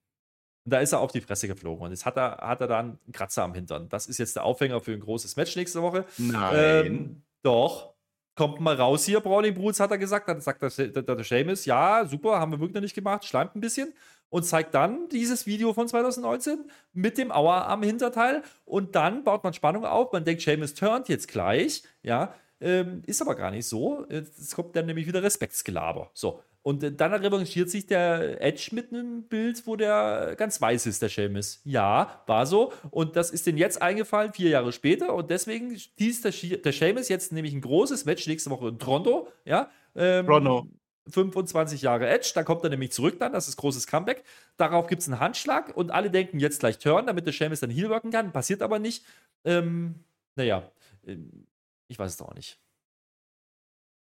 [0.65, 1.85] Und da ist er auf die Fresse geflogen.
[1.85, 3.89] Und jetzt hat er, hat er da einen Kratzer am Hintern.
[3.91, 6.07] Das ist jetzt der Aufhänger für ein großes Match nächste Woche.
[6.17, 6.87] Nein.
[6.87, 7.93] Ähm, doch.
[8.37, 10.27] Kommt mal raus hier, Brawling Brutes, hat er gesagt.
[10.29, 13.55] Dann sagt der, der, der Seamus, ja, super, haben wir wirklich noch nicht gemacht, schleimt
[13.55, 13.93] ein bisschen.
[14.31, 18.43] Und zeigt dann dieses Video von 2019 mit dem Auer am Hinterteil.
[18.65, 20.13] Und dann baut man Spannung auf.
[20.13, 21.85] Man denkt, Seamus turnt jetzt gleich.
[22.03, 24.07] Ja, ähm, ist aber gar nicht so.
[24.09, 26.11] Es kommt dann nämlich wieder Respektsgelaber.
[26.15, 26.43] So.
[26.63, 31.03] Und äh, dann revanchiert sich der Edge mit einem Bild, wo der ganz weiß ist,
[31.03, 31.61] der Seamus.
[31.65, 32.73] Ja, war so.
[32.91, 35.15] Und das ist denen jetzt eingefallen, vier Jahre später.
[35.15, 39.29] Und deswegen teast der, der Seamus jetzt nämlich ein großes Match nächste Woche in Toronto.
[39.45, 39.71] Ja.
[39.95, 40.67] Ähm, Toronto.
[41.09, 44.25] 25 Jahre Edge, da kommt er nämlich zurück dann, das ist großes Comeback.
[44.57, 47.71] Darauf gibt es einen Handschlag und alle denken jetzt gleich Turn, damit der Seamus dann
[47.71, 48.33] Heal worken kann.
[48.33, 49.05] Passiert aber nicht.
[49.45, 49.97] Ähm,
[50.37, 50.71] naja,
[51.07, 51.47] ähm,
[51.89, 52.59] ich weiß es doch auch nicht.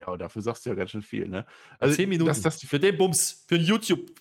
[0.00, 1.46] Ja, und dafür sagst du ja ganz schön viel, ne?
[1.78, 4.12] Also 10 Minuten Dass das für den Bums, für ein YouTube.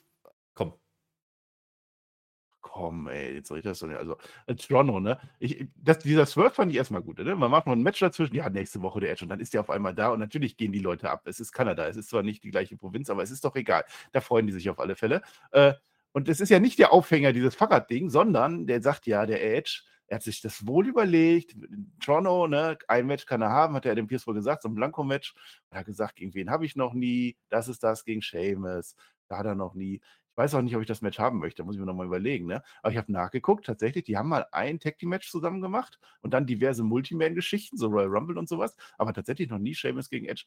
[2.61, 3.07] Komm.
[3.07, 3.97] Ey, jetzt soll ich das doch nicht.
[3.97, 5.19] Also, äh, Toronto, ne?
[5.39, 7.35] Ich, das, dieser Swerve fand ich erstmal gut, ne?
[7.35, 9.61] Man macht noch ein Match dazwischen, ja, nächste Woche der Edge und dann ist der
[9.61, 11.21] auf einmal da und natürlich gehen die Leute ab.
[11.25, 13.85] Es ist Kanada, es ist zwar nicht die gleiche Provinz, aber es ist doch egal.
[14.11, 15.21] Da freuen die sich auf alle Fälle.
[15.51, 15.73] Äh,
[16.13, 19.83] und es ist ja nicht der Aufhänger dieses Fahrradding, sondern der sagt ja, der Edge,
[20.07, 21.55] er hat sich das wohl überlegt.
[22.03, 24.75] Toronto, ne, ein Match kann er haben, hat er dem Pierce wohl gesagt, so ein
[24.75, 25.35] Blanko-Match.
[25.69, 27.37] Er hat gesagt, gegen wen habe ich noch nie?
[27.49, 28.95] Das ist das gegen Seamus.
[29.27, 30.01] Da hat er noch nie.
[30.37, 32.45] Weiß auch nicht, ob ich das Match haben möchte, muss ich mir nochmal überlegen.
[32.45, 32.63] Ne?
[32.81, 36.33] Aber ich habe nachgeguckt, tatsächlich, die haben mal ein Tag Team Match zusammen gemacht und
[36.33, 40.45] dann diverse Multiman-Geschichten, so Royal Rumble und sowas, aber tatsächlich noch nie Seamus gegen Edge.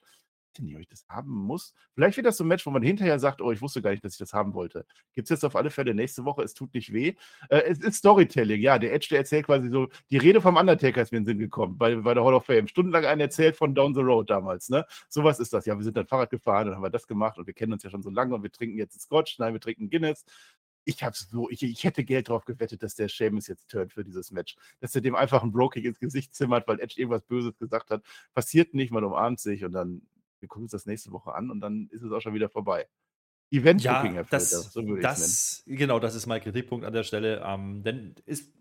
[0.59, 1.75] Nicht, ob ich das haben muss.
[1.95, 4.05] Vielleicht wird das so ein Match, wo man hinterher sagt, oh, ich wusste gar nicht,
[4.05, 4.85] dass ich das haben wollte.
[5.15, 7.15] Gibt es jetzt auf alle Fälle nächste Woche, es tut nicht weh.
[7.49, 8.79] Äh, es ist Storytelling, ja.
[8.79, 11.39] Der Edge, der erzählt quasi so, die Rede vom Undertaker ist mir in den Sinn
[11.39, 12.69] gekommen, bei, bei der Hall of Fame.
[12.69, 14.85] Stundenlang einen erzählt von Down the Road damals, ne?
[15.09, 15.67] Sowas ist das.
[15.67, 17.83] Ja, wir sind dann Fahrrad gefahren und haben wir das gemacht und wir kennen uns
[17.83, 20.25] ja schon so lange und wir trinken jetzt Scotch, nein, wir trinken Guinness.
[20.85, 24.03] Ich habe so, ich, ich hätte Geld drauf gewettet, dass der Seamus jetzt turnt für
[24.03, 24.57] dieses Match.
[24.81, 28.03] Dass er dem einfach einen Broking ins Gesicht zimmert, weil Edge irgendwas Böses gesagt hat.
[28.35, 30.03] Passiert nicht, man umarmt sich und dann,
[30.41, 32.89] wir gucken uns das nächste Woche an und dann ist es auch schon wieder vorbei.
[33.51, 37.43] Event Ja, das, so würde das genau, das ist mein Kritikpunkt an der Stelle.
[37.45, 38.53] Ähm, denn es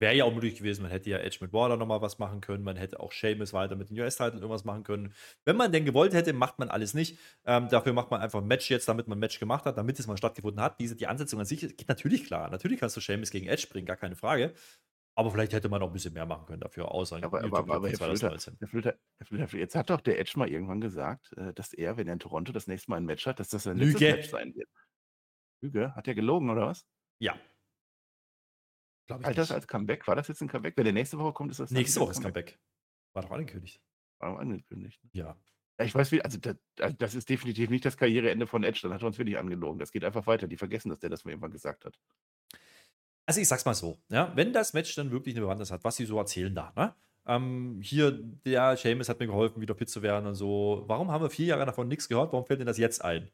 [0.00, 2.64] wäre ja auch möglich gewesen, man hätte ja Edge mit Waller nochmal was machen können,
[2.64, 5.12] man hätte auch Sheamus weiter mit den US-Titeln irgendwas machen können.
[5.44, 7.18] Wenn man denn gewollt hätte, macht man alles nicht.
[7.44, 10.00] Ähm, dafür macht man einfach ein Match jetzt, damit man ein Match gemacht hat, damit
[10.00, 10.80] es mal stattgefunden hat.
[10.80, 12.48] Diese, die Ansetzung an sich geht natürlich klar.
[12.48, 14.54] Natürlich kannst du Sheamus gegen Edge bringen, gar keine Frage.
[15.20, 17.46] Aber vielleicht hätte man noch ein bisschen mehr machen können dafür, außer ein Aber, aber,
[17.48, 18.56] YouTube-Clip aber, Flöter, 2019.
[18.58, 21.52] Herr Flöter, Herr Flöter, Herr Flöter, jetzt hat doch der Edge mal irgendwann gesagt, äh,
[21.52, 23.76] dass er, wenn er in Toronto das nächste Mal ein Match hat, dass das sein
[23.76, 24.16] letztes Lüge.
[24.16, 24.70] Match sein wird.
[25.60, 25.94] Lüge?
[25.94, 26.86] Hat er gelogen oder was?
[27.18, 27.38] Ja.
[29.08, 30.08] Glaube ich Halt das als Comeback?
[30.08, 30.74] War das jetzt ein Comeback?
[30.78, 32.58] Wenn der nächste Woche kommt, ist das Nächste Woche ist Comeback.
[33.12, 33.78] War doch angekündigt.
[34.20, 35.04] War angekündigt.
[35.04, 35.10] ne?
[35.12, 35.36] Ja.
[35.78, 38.80] Ja, ich weiß, wie, also das, also das ist definitiv nicht das Karriereende von Edge,
[38.84, 39.78] dann hat er uns wirklich angelogen.
[39.78, 40.46] Das geht einfach weiter.
[40.46, 41.98] Die vergessen, dass der das mal irgendwann gesagt hat.
[43.30, 45.94] Also ich sag's mal so, ja, wenn das Match dann wirklich eine Bewandtnis hat, was
[45.94, 46.96] sie so erzählen da, ne?
[47.26, 50.82] Ähm, hier, der Seamus hat mir geholfen, wieder fit zu werden und so.
[50.88, 52.32] Warum haben wir vier Jahre davon nichts gehört?
[52.32, 53.30] Warum fällt denn das jetzt ein?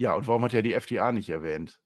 [0.00, 1.82] Ja, und warum hat er die FDA nicht erwähnt?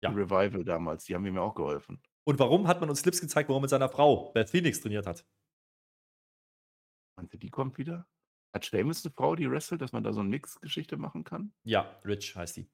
[0.00, 0.10] Ja.
[0.10, 2.00] Die Revival damals, die haben ihm ja auch geholfen.
[2.22, 5.26] Und warum hat man uns Clips gezeigt, er mit seiner Frau Beth Phoenix trainiert hat?
[7.16, 8.06] Meinst du, die kommt wieder?
[8.54, 11.52] Hat Seamus eine Frau, die wrestelt, dass man da so eine Mix-Geschichte machen kann?
[11.64, 12.70] Ja, Rich heißt die.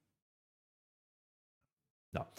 [2.13, 2.31] Ja.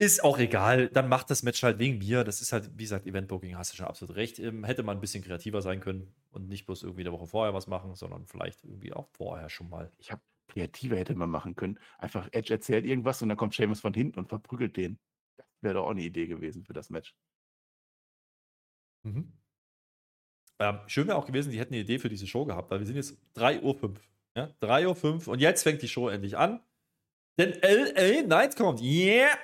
[0.00, 2.24] Ist auch egal, dann macht das Match halt wegen mir.
[2.24, 4.40] Das ist halt, wie gesagt, Event-Booking, hast du schon absolut recht.
[4.40, 7.54] Ähm, hätte man ein bisschen kreativer sein können und nicht bloß irgendwie eine Woche vorher
[7.54, 9.90] was machen, sondern vielleicht irgendwie auch vorher schon mal.
[9.98, 11.78] Ich habe kreativer hätte man machen können.
[11.98, 14.98] Einfach Edge erzählt irgendwas und dann kommt Seamus von hinten und verprügelt den.
[15.36, 17.14] Das wäre doch auch eine Idee gewesen für das Match.
[19.04, 19.32] Mhm.
[20.58, 22.86] Ähm, schön wäre auch gewesen, die hätten eine Idee für diese Show gehabt, weil wir
[22.86, 23.94] sind jetzt 3.05 Uhr.
[24.36, 24.50] Ja?
[24.60, 26.60] 3.05 Uhr und jetzt fängt die Show endlich an.
[27.38, 28.80] Denn LA Knight kommt.
[28.80, 29.36] Yeah!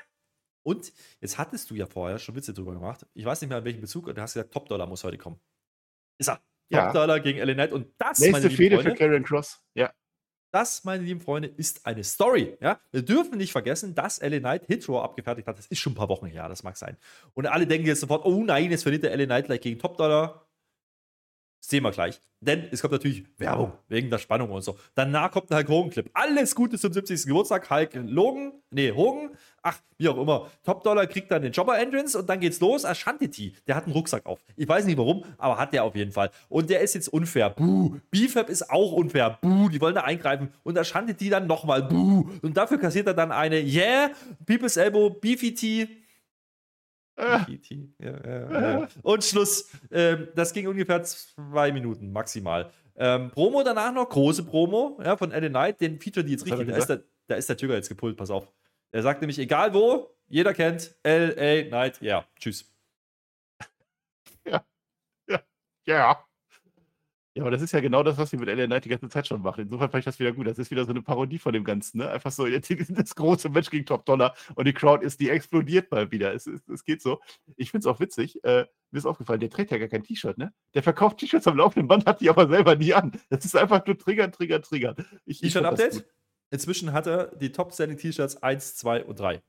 [0.63, 3.07] Und jetzt hattest du ja vorher schon Witze drüber gemacht.
[3.15, 4.07] Ich weiß nicht mehr, in welchem Bezug.
[4.07, 5.41] Und du hast gesagt, Top Dollar muss heute kommen.
[6.19, 6.41] Ist er.
[6.69, 6.87] Ja.
[6.87, 7.73] Top Dollar gegen LA Knight.
[7.73, 9.63] Und das, Nächste meine lieben Fehde für Karen Cross.
[9.75, 9.93] Ja.
[10.53, 12.57] das, meine lieben Freunde, ist eine Story.
[12.61, 12.81] Ja?
[12.91, 15.59] Wir dürfen nicht vergessen, dass LA Knight Hitro abgefertigt hat.
[15.59, 16.97] Das ist schon ein paar Wochen her, das mag sein.
[17.35, 19.97] Und alle denken jetzt sofort, oh nein, jetzt verliert der LA Knight gleich gegen Top
[19.97, 20.50] Dollar.
[21.61, 22.21] Das sehen wir gleich.
[22.43, 24.79] Denn es kommt natürlich Werbung wegen der Spannung und so.
[24.95, 26.11] Danach kommt ein Hulk Hogan-Clip.
[26.15, 27.27] Alles Gute zum 70.
[27.27, 27.69] Geburtstag.
[27.69, 30.51] Hulk Logan, nee, Hogan, ach, wie auch immer.
[30.65, 32.87] Top Dollar kriegt dann den Jobber-Entrance und dann geht's los.
[32.87, 34.41] Ashanti, der hat einen Rucksack auf.
[34.57, 36.31] Ich weiß nicht warum, aber hat der auf jeden Fall.
[36.49, 37.51] Und der ist jetzt unfair.
[37.51, 37.97] Buh.
[38.11, 39.39] BFAB ist auch unfair.
[39.43, 39.69] Buh.
[39.69, 40.49] Die wollen da eingreifen.
[40.63, 41.83] Und Ashanti dann nochmal.
[41.83, 42.27] Buh.
[42.41, 44.13] Und dafür kassiert er dann eine Yeah,
[44.47, 45.89] People's Elbow, BFT.
[47.17, 47.47] Ah.
[47.99, 48.89] Ja, ja, ja.
[49.03, 49.71] Und Schluss.
[49.91, 52.71] Ähm, das ging ungefähr zwei Minuten maximal.
[52.97, 56.59] Ähm, Promo danach noch, große Promo ja, von LA Knight, den Feature die jetzt Was
[56.59, 56.69] richtig.
[56.69, 58.49] Da ist, der, da ist der Tüger jetzt gepult, pass auf.
[58.93, 62.71] Er sagt nämlich, egal wo, jeder kennt LA Knight, ja, tschüss.
[64.47, 64.65] ja.
[65.87, 66.25] Ja,
[67.39, 69.41] aber das ist ja genau das, was sie mit LA Knight die ganze Zeit schon
[69.41, 69.63] machen.
[69.63, 70.49] Insofern fand ich das wieder gut.
[70.49, 72.11] Das ist wieder so eine Parodie von dem Ganzen, ne?
[72.11, 75.91] Einfach so jetzt das große Match gegen Top Dollar und die Crowd ist, die explodiert
[75.93, 76.35] mal wieder.
[76.35, 77.21] Es, es, es geht so.
[77.57, 78.43] Ich finde es auch witzig.
[78.43, 80.53] Äh, mir ist aufgefallen, der trägt ja gar kein T-Shirt, ne?
[80.75, 83.13] Der verkauft T-Shirts am laufenden Band, hat die aber selber nie an.
[83.29, 84.97] Das ist einfach nur triggern, triggern, triggern.
[85.25, 86.15] Ich, ich fand das T-Shirt-Update.
[86.53, 89.41] Inzwischen hat er die Top-Selling-T-Shirts 1, 2 und 3.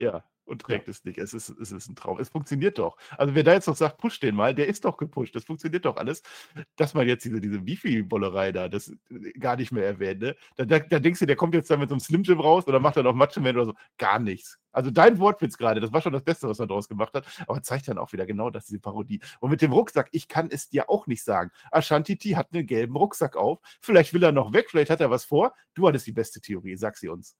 [0.00, 1.18] Ja, und trägt es nicht.
[1.18, 2.18] Es ist, es ist ein Traum.
[2.20, 2.96] Es funktioniert doch.
[3.16, 5.34] Also wer da jetzt noch sagt, push den mal, der ist doch gepusht.
[5.34, 6.22] Das funktioniert doch alles.
[6.76, 10.36] Dass man jetzt diese, diese Wifi-Bollerei da, das äh, gar nicht mehr erwähnt, ne?
[10.56, 12.66] Da, da, da denkst du, der kommt jetzt da mit so einem Slim Jim raus
[12.66, 13.74] oder macht dann auf Match oder so.
[13.98, 14.58] Gar nichts.
[14.74, 17.62] Also dein Wortwitz gerade, das war schon das Beste, was er daraus gemacht hat, aber
[17.62, 19.20] zeigt dann auch wieder genau das, diese Parodie.
[19.38, 21.52] Und mit dem Rucksack, ich kann es dir auch nicht sagen.
[21.70, 23.60] Ashanti T hat einen gelben Rucksack auf.
[23.80, 25.54] Vielleicht will er noch weg, vielleicht hat er was vor.
[25.74, 27.36] Du hattest die beste Theorie, sag sie uns.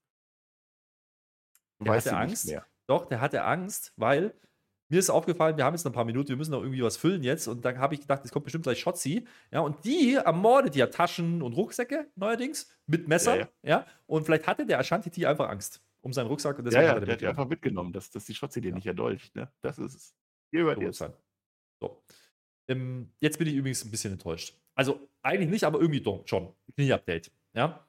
[1.80, 2.44] Du weißt sie Angst.
[2.44, 2.66] nicht mehr.
[2.86, 4.34] Doch, der hatte Angst, weil
[4.90, 6.96] mir ist aufgefallen, wir haben jetzt noch ein paar Minuten, wir müssen noch irgendwie was
[6.96, 7.48] füllen jetzt.
[7.48, 9.26] Und dann habe ich gedacht, es kommt bestimmt gleich Shotzi.
[9.50, 13.36] Ja, und die ermordet ja Taschen und Rucksäcke neuerdings mit Messer.
[13.36, 13.86] Ja, Ja, ja.
[14.06, 16.58] und vielleicht hatte der Ashanti einfach Angst um seinen Rucksack.
[16.58, 18.34] Und Ja, deswegen ja, hat er der den hat die einfach mitgenommen, dass, dass die
[18.34, 18.74] Schotze dir Ja.
[18.74, 19.34] nicht erdolcht.
[19.34, 19.50] Ne?
[19.62, 20.14] Das ist es.
[20.50, 20.98] Hier hört So ihr es.
[21.80, 22.02] So.
[22.68, 24.54] Ähm, jetzt bin ich übrigens ein bisschen enttäuscht.
[24.74, 26.52] Also eigentlich nicht, aber irgendwie doch schon.
[26.76, 27.30] Knie-Update.
[27.54, 27.86] Ja.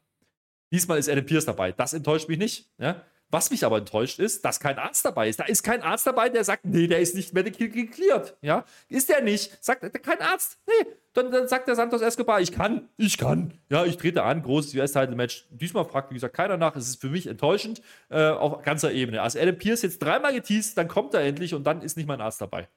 [0.72, 1.72] Diesmal ist Adam Pierce dabei.
[1.74, 2.72] Das enttäuscht mich nicht.
[2.78, 3.04] Ja.
[3.32, 5.40] Was mich aber enttäuscht ist, dass kein Arzt dabei ist.
[5.40, 8.38] Da ist kein Arzt dabei, der sagt, nee, der ist nicht medical cleared.
[8.42, 9.64] Ja, ist der nicht.
[9.64, 10.60] Sagt der- kein Arzt.
[10.68, 10.88] Nee.
[11.14, 13.54] Dann, dann sagt der Santos Escobar, ich kann, ich kann.
[13.70, 15.48] Ja, ich trete an, großes US-Title-Match.
[15.50, 16.76] Diesmal fragt, wie gesagt, keiner nach.
[16.76, 19.22] Es ist für mich enttäuschend äh, auf ganzer Ebene.
[19.22, 22.22] Also Adam Pierce jetzt dreimal geteased, dann kommt er endlich und dann ist nicht mein
[22.22, 22.68] Arzt dabei.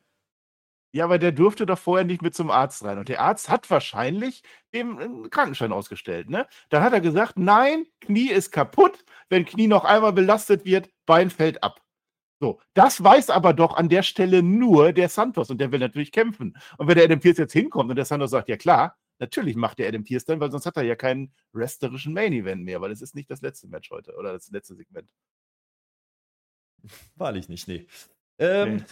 [0.92, 2.96] Ja, aber der durfte doch vorher nicht mit zum Arzt rein.
[2.98, 6.30] Und der Arzt hat wahrscheinlich dem einen Krankenschein ausgestellt.
[6.30, 6.46] Ne?
[6.70, 9.04] Dann hat er gesagt, nein, Knie ist kaputt.
[9.28, 11.80] Wenn Knie noch einmal belastet wird, Bein fällt ab.
[12.40, 16.12] So, das weiß aber doch an der Stelle nur der Santos und der will natürlich
[16.12, 16.56] kämpfen.
[16.76, 19.78] Und wenn der Adam Pierce jetzt hinkommt und der Santos sagt, ja klar, natürlich macht
[19.78, 22.92] der Adam Pierce dann, weil sonst hat er ja keinen wrestlerischen Main Event mehr, weil
[22.92, 25.10] es ist nicht das letzte Match heute oder das letzte Segment.
[27.16, 27.86] Wahrlich nicht, nee.
[28.38, 28.84] Ähm, Nee.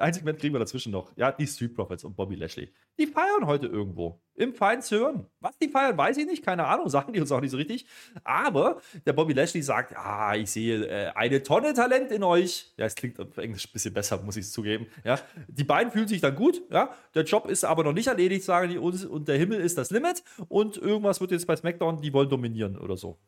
[0.00, 1.12] Ein Segment kriegen wir dazwischen noch.
[1.16, 2.72] Ja, die Street Profits und Bobby Lashley.
[2.98, 4.20] Die feiern heute irgendwo.
[4.34, 5.26] Im Feins hören.
[5.40, 6.44] Was die feiern, weiß ich nicht.
[6.44, 6.88] Keine Ahnung.
[6.94, 7.86] Sagen die uns auch nicht so richtig.
[8.24, 12.72] Aber der Bobby Lashley sagt: Ah, ich sehe äh, eine Tonne Talent in euch.
[12.76, 14.86] Ja, es klingt auf Englisch ein bisschen besser, muss ich zugeben.
[15.04, 16.62] Ja, die beiden fühlen sich dann gut.
[16.70, 19.04] Ja, der Job ist aber noch nicht erledigt, sagen die uns.
[19.04, 20.24] Und der Himmel ist das Limit.
[20.48, 23.18] Und irgendwas wird jetzt bei SmackDown, die wollen dominieren oder so.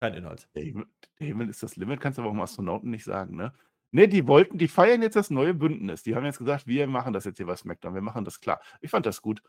[0.00, 0.48] Kein Inhalt.
[0.54, 0.86] Der Himmel,
[1.18, 3.52] der Himmel ist das Limit, kannst du aber auch dem Astronauten nicht sagen, ne?
[3.94, 6.02] Ne, die wollten, die feiern jetzt das neue Bündnis.
[6.02, 8.60] Die haben jetzt gesagt, wir machen das jetzt hier bei SmackDown, wir machen das klar.
[8.80, 9.40] Ich fand das gut.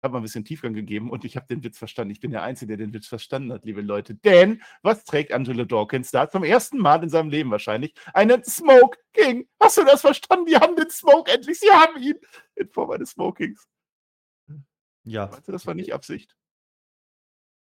[0.00, 2.12] Habe mal ein bisschen Tiefgang gegeben und ich habe den Witz verstanden.
[2.12, 4.14] Ich bin der Einzige, der den Witz verstanden hat, liebe Leute.
[4.14, 6.30] Denn was trägt Angelo Dawkins da?
[6.30, 9.48] Zum ersten Mal in seinem Leben wahrscheinlich einen Smoke King.
[9.58, 10.46] Hast du das verstanden?
[10.46, 11.58] Die haben den Smoke endlich.
[11.58, 12.20] Sie haben ihn
[12.54, 13.66] in Form eines Smokings.
[15.02, 15.26] Ja.
[15.26, 16.37] Meinst du, das war nicht Absicht?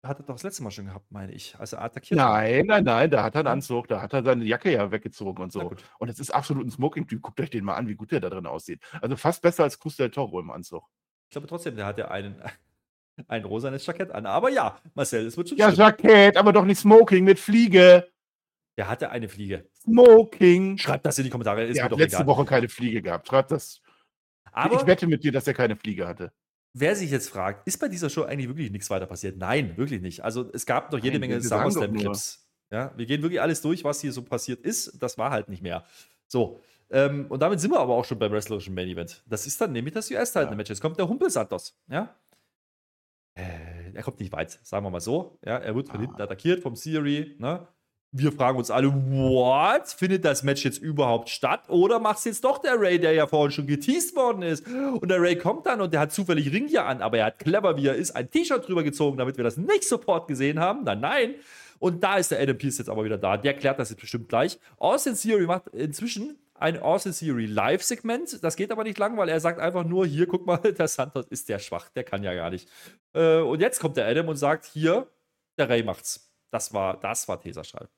[0.05, 1.55] Hat er doch das letzte Mal schon gehabt, meine ich.
[1.57, 2.17] Also er attackiert.
[2.17, 5.43] Nein, nein, nein, da hat er einen Anzug, da hat er seine Jacke ja weggezogen
[5.43, 5.73] und so.
[5.99, 7.21] Und es ist absolut ein Smoking-Typ.
[7.21, 8.81] Guckt euch den mal an, wie gut der da drin aussieht.
[9.01, 10.83] Also fast besser als Cruz del Toro im Anzug.
[11.27, 12.41] Ich glaube trotzdem, der hat ja einen,
[13.27, 14.25] ein rosanes Jackett an.
[14.25, 15.87] Aber ja, Marcel, es wird schon Ja, stimmen.
[15.87, 18.07] Jackett, aber doch nicht Smoking mit Fliege.
[18.77, 19.67] Der hatte eine Fliege.
[19.73, 20.77] Smoking.
[20.77, 22.27] Schreibt das in die Kommentare, ist Der hat doch letzte egal.
[22.27, 23.27] Woche keine Fliege gehabt.
[23.27, 23.81] Schreibt das.
[24.51, 26.31] Aber ich wette mit dir, dass er keine Fliege hatte.
[26.77, 29.37] Wer sich jetzt fragt, ist bei dieser Show eigentlich wirklich nichts weiter passiert?
[29.37, 30.23] Nein, wirklich nicht.
[30.23, 31.41] Also es gab noch jede Nein, Menge.
[31.41, 32.47] SummerSlam-Clips.
[32.71, 35.01] Ja, wir gehen wirklich alles durch, was hier so passiert ist.
[35.01, 35.85] Das war halt nicht mehr.
[36.27, 36.59] So.
[36.89, 39.23] Ähm, und damit sind wir aber auch schon beim wrestlerischen Main Event.
[39.25, 40.69] Das ist dann nämlich das US-Title-Match.
[40.69, 41.79] Jetzt kommt der Humpel Santos.
[41.87, 42.15] Ja.
[43.35, 45.39] Äh, er kommt nicht weit, sagen wir mal so.
[45.45, 46.01] Ja, er wird von Ah.
[46.01, 47.35] hinten attackiert vom Theory.
[47.39, 47.67] Ne?
[48.17, 49.87] Wir fragen uns alle, what?
[49.89, 51.63] Findet das Match jetzt überhaupt statt?
[51.67, 54.65] Oder macht es jetzt doch der Ray, der ja vorhin schon geteased worden ist?
[54.67, 57.75] Und der Ray kommt dann und der hat zufällig Ringgear an, aber er hat clever,
[57.75, 60.85] wie er ist, ein T-Shirt drüber gezogen, damit wir das nicht sofort gesehen haben.
[60.85, 61.35] Nein, nein.
[61.79, 63.35] Und da ist der Adam Pearce jetzt aber wieder da.
[63.35, 64.59] Der klärt das jetzt bestimmt gleich.
[64.77, 68.41] Austin Theory macht inzwischen ein Austin Theory Live-Segment.
[68.41, 71.25] Das geht aber nicht lang, weil er sagt einfach nur: Hier, guck mal, der Santos
[71.27, 72.69] ist der schwach, der kann ja gar nicht.
[73.13, 75.07] Äh, und jetzt kommt der Adam und sagt: Hier,
[75.57, 76.31] der Ray macht's.
[76.49, 77.89] Das war, das war Teserschall.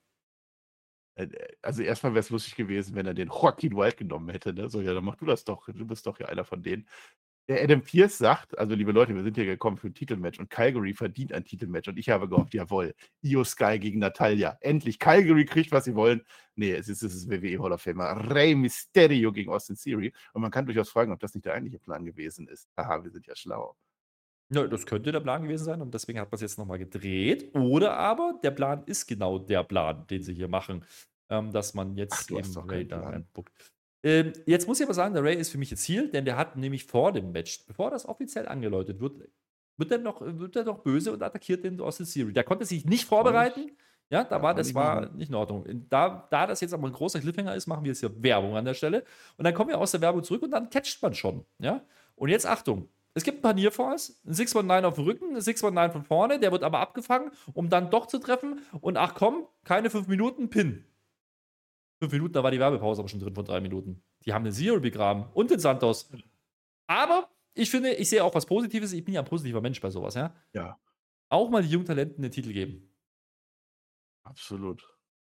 [1.17, 4.53] Äh, äh, also erstmal wäre es lustig gewesen, wenn er den Joaquin Wild genommen hätte.
[4.53, 4.69] Ne?
[4.69, 5.67] So, ja, dann mach du das doch.
[5.67, 6.87] Du bist doch ja einer von denen.
[7.49, 10.49] Der Adam Pierce sagt, also liebe Leute, wir sind hier gekommen für ein Titelmatch und
[10.49, 14.57] Calgary verdient ein Titelmatch und ich habe gehofft, jawohl, Io Sky gegen Natalia.
[14.59, 16.23] Endlich, Calgary kriegt, was sie wollen.
[16.55, 20.41] Nee, es ist, es ist WWE Hall of Famer Rey Mysterio gegen Austin Theory und
[20.41, 22.67] man kann durchaus fragen, ob das nicht der eigentliche Plan gewesen ist.
[22.75, 23.77] Haha, wir sind ja schlau.
[24.49, 27.53] Ja, das könnte der Plan gewesen sein und deswegen hat man es jetzt nochmal gedreht.
[27.53, 30.85] Oder aber der Plan ist genau der Plan, den sie hier machen
[31.29, 33.51] ähm, dass man jetzt Ach, eben Ray da reinpuckt.
[34.03, 36.37] Ähm, jetzt muss ich aber sagen, der Ray ist für mich jetzt Ziel, denn der
[36.37, 39.27] hat nämlich vor dem Match, bevor das offiziell angeläutet wird,
[39.77, 42.33] wird er noch, wird er noch böse und attackiert den Austin Theory.
[42.33, 43.71] Der konnte sich nicht vorbereiten.
[44.09, 45.65] Ja, da ja, war, das war nicht in Ordnung.
[45.89, 48.63] Da, da das jetzt aber ein großer Cliffhanger ist, machen wir jetzt hier Werbung an
[48.63, 49.03] der Stelle.
[49.35, 51.45] Und dann kommen wir aus der Werbung zurück und dann catcht man schon.
[51.59, 51.83] Ja?
[52.15, 55.91] Und jetzt Achtung, es gibt ein paar Nearfalls, ein 619 auf dem Rücken, ein 619
[55.91, 58.61] von vorne, der wird aber abgefangen, um dann doch zu treffen.
[58.79, 60.85] Und ach komm, keine fünf Minuten, Pin.
[61.99, 64.03] Fünf Minuten, da war die Werbepause aber schon drin von drei Minuten.
[64.25, 66.11] Die haben den Zero begraben und den Santos.
[66.85, 68.93] Aber ich finde, ich sehe auch was Positives.
[68.93, 70.35] Ich bin ja ein positiver Mensch bei sowas, ja?
[70.53, 70.79] Ja.
[71.29, 72.93] Auch mal die jungen Talenten den Titel geben.
[74.23, 74.87] Absolut.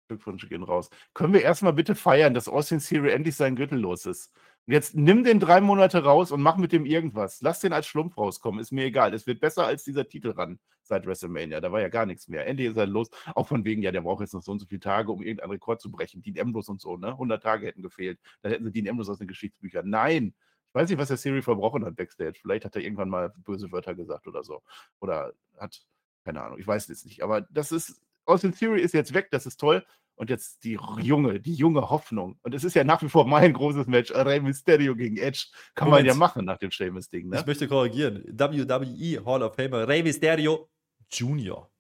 [0.09, 0.91] Glückwünsche gehen raus.
[1.15, 4.33] Können wir erstmal bitte feiern, dass Austin Theory endlich sein Gürtel los ist?
[4.69, 7.41] Jetzt nimm den drei Monate raus und mach mit dem irgendwas.
[7.41, 9.15] Lass den als Schlumpf rauskommen, ist mir egal.
[9.15, 11.61] Es wird besser als dieser Titel ran seit WrestleMania.
[11.61, 12.47] Da war ja gar nichts mehr.
[12.47, 13.09] Endlich ist er los.
[13.37, 15.53] Auch von wegen, ja, der braucht jetzt noch so und so viele Tage, um irgendeinen
[15.53, 16.21] Rekord zu brechen.
[16.21, 17.09] Dean Ambrose und so, ne?
[17.09, 18.19] 100 Tage hätten gefehlt.
[18.43, 19.89] Dann hätten sie Dean Ambrose aus den Geschichtsbüchern.
[19.89, 20.35] Nein!
[20.69, 22.39] Ich weiß nicht, was der Siri verbrochen hat backstage.
[22.41, 24.63] Vielleicht hat er irgendwann mal böse Wörter gesagt oder so.
[25.01, 25.81] Oder hat,
[26.25, 27.23] keine Ahnung, ich weiß es nicht.
[27.23, 29.87] Aber das ist, Austin Theory ist jetzt weg, das ist toll.
[30.17, 32.39] Und jetzt die junge, die junge Hoffnung.
[32.43, 34.11] Und es ist ja nach wie vor mein großes Match.
[34.13, 35.47] Rey Mysterio gegen Edge.
[35.75, 36.07] Kann Moment.
[36.07, 37.29] man ja machen nach dem Sheamus-Ding.
[37.29, 37.41] Ne?
[37.41, 38.25] Ich möchte korrigieren.
[38.27, 40.71] WWE Hall of Famer Rey Mysterio
[41.11, 41.71] Junior.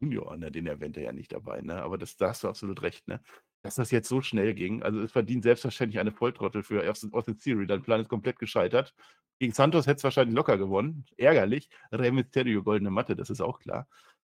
[0.00, 1.82] Junior, ne, den erwähnt er ja nicht dabei, ne?
[1.82, 3.20] Aber das, da hast du absolut recht, ne?
[3.62, 4.82] Dass das jetzt so schnell ging.
[4.82, 7.66] Also es verdient selbstverständlich eine Volltrottel für Austin Theory.
[7.66, 8.94] Dein Plan ist komplett gescheitert.
[9.40, 11.06] Gegen Santos hätte es wahrscheinlich locker gewonnen.
[11.16, 11.68] Ärgerlich.
[11.90, 13.88] Rey Mysterio, goldene Matte, das ist auch klar.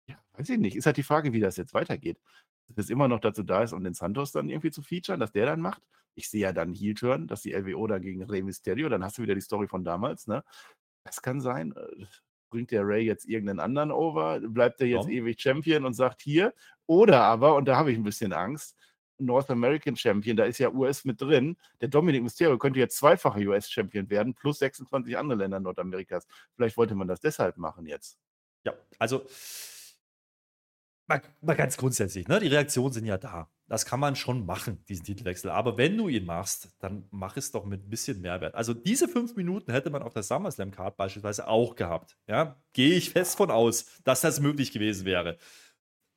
[0.08, 0.76] Ja, weiß ich nicht.
[0.76, 2.20] Ist halt die Frage, wie das jetzt weitergeht
[2.70, 5.46] das immer noch dazu da ist, um den Santos dann irgendwie zu featuren, dass der
[5.46, 5.82] dann macht.
[6.16, 9.22] Ich sehe ja dann Heel-Turn, dass die LWO da gegen Rey Mysterio, dann hast du
[9.22, 10.44] wieder die Story von damals, ne?
[11.04, 11.74] Das kann sein.
[11.76, 12.06] Äh,
[12.50, 14.40] bringt der Ray jetzt irgendeinen anderen over?
[14.42, 15.14] Bleibt er jetzt ja.
[15.14, 16.54] ewig Champion und sagt hier?
[16.86, 18.76] Oder aber, und da habe ich ein bisschen Angst,
[19.22, 21.58] North American Champion, da ist ja US mit drin.
[21.80, 26.28] Der Dominic Mysterio könnte jetzt zweifacher US-Champion werden, plus 26 andere Länder Nordamerikas.
[26.56, 28.18] Vielleicht wollte man das deshalb machen jetzt.
[28.64, 29.26] Ja, also
[31.12, 32.40] mal, mal ganz grundsätzlich, ne?
[32.40, 33.50] die Reaktionen sind ja da.
[33.68, 35.50] Das kann man schon machen, diesen Titelwechsel.
[35.50, 38.56] Aber wenn du ihn machst, dann mach es doch mit ein bisschen Mehrwert.
[38.56, 42.18] Also diese fünf Minuten hätte man auf der SummerSlam-Card beispielsweise auch gehabt.
[42.28, 42.62] Ja?
[42.74, 45.38] Gehe ich fest von aus, dass das möglich gewesen wäre.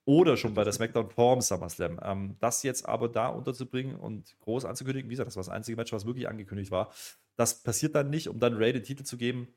[0.05, 1.99] Oder schon bei der SmackDown vorm SummerSlam.
[2.03, 5.77] Ähm, das jetzt aber da unterzubringen und groß anzukündigen, wie gesagt, das war das einzige
[5.77, 6.93] Match, was wirklich angekündigt war.
[7.37, 9.49] Das passiert dann nicht, um dann Ray den Titel zu geben.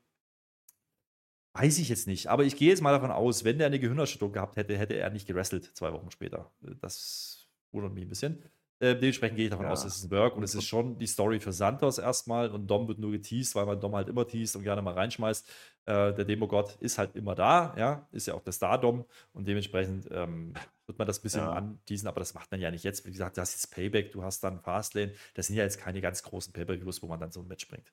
[1.57, 4.31] Weiß ich jetzt nicht, aber ich gehe jetzt mal davon aus, wenn der eine Gehirnerschütterung
[4.31, 6.51] gehabt hätte, hätte er nicht gerestelt zwei Wochen später.
[6.81, 8.43] Das wundert mich ein bisschen.
[8.79, 9.71] Äh, dementsprechend gehe ich davon ja.
[9.71, 12.67] aus, es ist ein Work und es ist schon die Story für Santos erstmal und
[12.67, 15.47] Dom wird nur geteased, weil man Dom halt immer teast und gerne mal reinschmeißt.
[15.85, 20.07] Äh, der Demo-Gott ist halt immer da, ja, ist ja auch der Star-Dom und dementsprechend
[20.11, 20.53] ähm,
[20.85, 21.53] wird man das ein bisschen ja.
[21.53, 23.03] anteasen, aber das macht man ja nicht jetzt.
[23.07, 25.99] Wie gesagt, du hast jetzt Payback, du hast dann Fastlane, das sind ja jetzt keine
[25.99, 27.91] ganz großen Pay-Per-Views, wo man dann so ein Match bringt.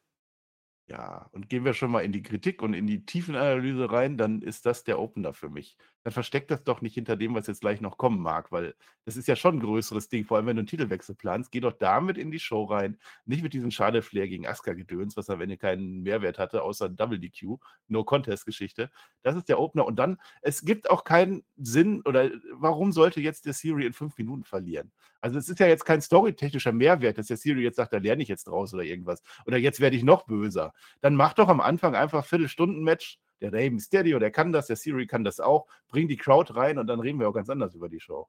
[0.87, 4.43] Ja, und gehen wir schon mal in die Kritik und in die Tiefenanalyse rein, dann
[4.43, 5.79] ist das der Opener für mich.
[6.03, 8.75] Dann versteckt das doch nicht hinter dem, was jetzt gleich noch kommen mag, weil
[9.07, 11.51] das ist ja schon ein größeres Ding, vor allem wenn du einen Titelwechsel planst.
[11.53, 15.41] Geh doch damit in die Show rein, nicht mit diesem Schade-Flair gegen Asuka-Gedöns, was am
[15.41, 17.57] Ende keinen Mehrwert hatte, außer Double DQ,
[17.89, 18.91] No-Contest-Geschichte.
[19.23, 23.47] Das ist der Opener und dann, es gibt auch keinen Sinn oder warum sollte jetzt
[23.47, 24.93] der Siri in fünf Minuten verlieren?
[25.25, 28.23] Also es ist ja jetzt kein storytechnischer Mehrwert, dass der Siri jetzt sagt, da lerne
[28.23, 29.23] ich jetzt draus oder irgendwas.
[29.47, 30.75] Oder jetzt werde ich noch böser.
[31.01, 33.19] Dann mach doch am Anfang einfach Viertelstunden-Match.
[33.41, 35.67] Der Rey Mysterio, der kann das, der Siri kann das auch.
[35.89, 38.29] Bring die Crowd rein und dann reden wir auch ganz anders über die Show.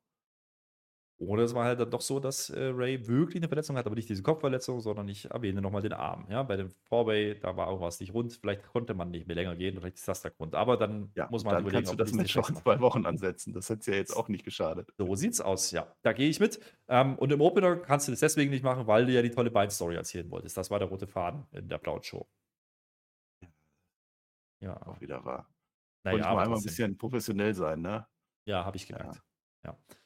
[1.18, 3.96] Oder es war halt dann doch so, dass äh, Ray wirklich eine Verletzung hat, aber
[3.96, 6.28] nicht diese Kopfverletzung, sondern ich erwähne nochmal den Arm.
[6.30, 8.34] Ja, bei dem Fourway, da war auch was nicht rund.
[8.34, 10.56] Vielleicht konnte man nicht mehr länger gehen, vielleicht ist das der Grund.
[10.56, 13.06] Aber dann Ja, muss man halt dann überlegen, kannst du das in Checks zwei Wochen
[13.06, 13.54] ansetzen.
[13.54, 14.90] Das hätte ja jetzt auch nicht geschadet.
[14.98, 15.96] So sieht's aus, ja.
[16.04, 16.60] Da gehe ich mit.
[16.90, 19.52] Ähm, und im Opener kannst du das deswegen nicht machen, weil du ja die tolle
[19.52, 20.58] Bein-Story erzählen wolltest.
[20.58, 22.28] Das war der rote Faden in der blauen Show.
[24.62, 25.48] Ja, Auch wieder wahr.
[26.04, 28.08] naja, Wollte ich mal einmal ein bisschen professionell sein, ne?
[28.48, 29.22] Ja, habe ich gemerkt.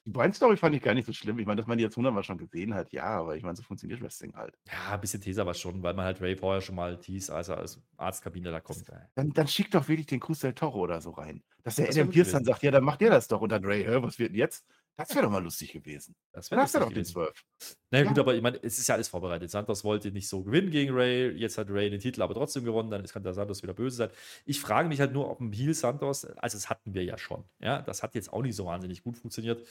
[0.06, 1.38] Die Brain-Story fand ich gar nicht so schlimm.
[1.39, 3.63] Ich meine, dass man die jetzt hundertmal schon gesehen hat, ja, aber ich meine, so
[3.63, 4.58] funktioniert Wrestling halt.
[4.67, 7.50] Ja, ein bisschen Teaser war schon, weil man halt Ray vorher schon mal teast, als
[7.50, 8.84] er als Arztkabine da kommt.
[9.15, 11.43] Dann, dann schickt doch wirklich den Cruz del Toro oder so rein.
[11.63, 13.41] Dass der Das Adam Pierce dann sagt, ja, dann macht ihr das doch.
[13.41, 14.65] Und dann Ray, hä, was wird denn jetzt?
[15.00, 16.14] Das wäre doch mal lustig gewesen.
[16.34, 17.14] Das wäre doch den gewesen.
[17.14, 17.46] 12.
[17.92, 18.24] Naja, gut, Ja.
[18.24, 19.50] aber ich meine, es ist ja alles vorbereitet.
[19.50, 21.30] Santos wollte nicht so gewinnen gegen Ray.
[21.38, 22.92] Jetzt hat Ray den Titel aber trotzdem gewonnen.
[22.92, 24.10] Dann kann der Santos wieder böse sein.
[24.46, 27.46] Ich frage mich halt nur, ob ein Heel Santos, also das hatten wir ja schon.
[27.60, 29.66] Ja, das hat jetzt auch nicht so wahnsinnig gut funktioniert.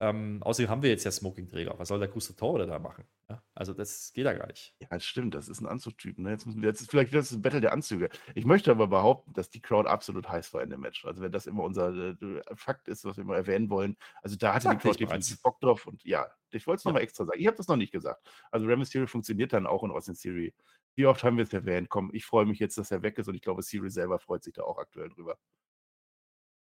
[0.00, 1.78] Ähm, außerdem haben wir jetzt ja Smoking-Träger.
[1.78, 3.04] Was soll der Toro da machen?
[3.30, 4.74] Ja, also, das geht ja gar nicht.
[4.80, 6.18] Ja, das stimmt, das ist ein Anzugtyp.
[6.18, 6.30] Ne?
[6.30, 8.08] Jetzt, müssen wir, jetzt ist vielleicht das ist ein Battle der Anzüge.
[8.34, 11.04] Ich möchte aber behaupten, dass die Crowd absolut heiß war in dem Match.
[11.04, 13.96] Also wenn das immer unser äh, Fakt ist, was wir immer erwähnen wollen.
[14.22, 15.86] Also da hatte die Sagte ich Crowd definitiv Bock drauf.
[15.86, 16.90] Und ja, ich wollte es Ja.
[16.90, 17.38] nochmal extra sagen.
[17.40, 18.28] Ich habe das noch nicht gesagt.
[18.50, 20.52] Also Rey Mysterio funktioniert dann auch in Austin Theory.
[20.96, 21.88] Wie oft haben wir es erwähnt?
[21.88, 24.42] Komm, ich freue mich jetzt, dass er weg ist und ich glaube, Siri selber freut
[24.44, 25.38] sich da auch aktuell drüber.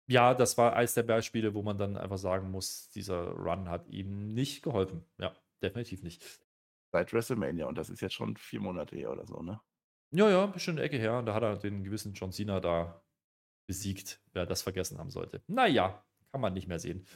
[0.08, 3.88] Ja, das war eines der Beispiele, wo man dann einfach sagen muss, dieser Run hat
[3.88, 5.04] ihm nicht geholfen.
[5.18, 6.24] Ja, definitiv nicht.
[6.92, 9.60] Seit WrestleMania und das ist jetzt schon vier Monate her oder so, ne?
[10.14, 11.18] Ja, ja, bisschen eine Ecke her.
[11.18, 13.02] Und da hat er den gewissen John Cena da
[13.66, 15.42] besiegt, wer das vergessen haben sollte.
[15.46, 17.06] Naja, kann man nicht mehr sehen.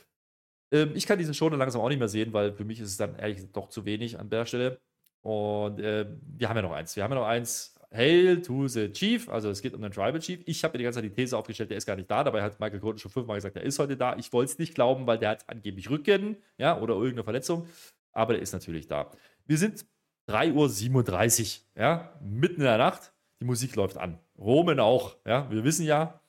[0.73, 2.89] Ähm, ich kann diese Show dann langsam auch nicht mehr sehen, weil für mich ist
[2.89, 4.81] es dann ehrlich gesagt doch zu wenig an der Stelle.
[5.21, 6.97] Und äh, wir haben ja noch eins.
[6.97, 7.75] Wir haben ja noch eins.
[7.93, 9.29] Hail to the Chief.
[9.29, 10.41] Also es geht um den Tribal Chief.
[10.47, 12.25] Ich habe mir die ganze Zeit die These aufgestellt, der ist gar nicht da.
[12.25, 14.17] Dabei hat Michael Cole schon fünfmal gesagt, er ist heute da.
[14.17, 17.69] Ich wollte es nicht glauben, weil der hat angeblich Rücken, ja, oder irgendeine Verletzung.
[18.13, 19.11] Aber der ist natürlich da.
[19.47, 19.87] Wir sind
[20.29, 23.13] 3.37 Uhr, ja, mitten in der Nacht.
[23.41, 24.19] Die Musik läuft an.
[24.39, 25.51] Roman auch, ja.
[25.51, 26.21] Wir wissen ja,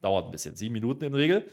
[0.00, 1.50] dauert ein bisschen, sieben Minuten in der Regel.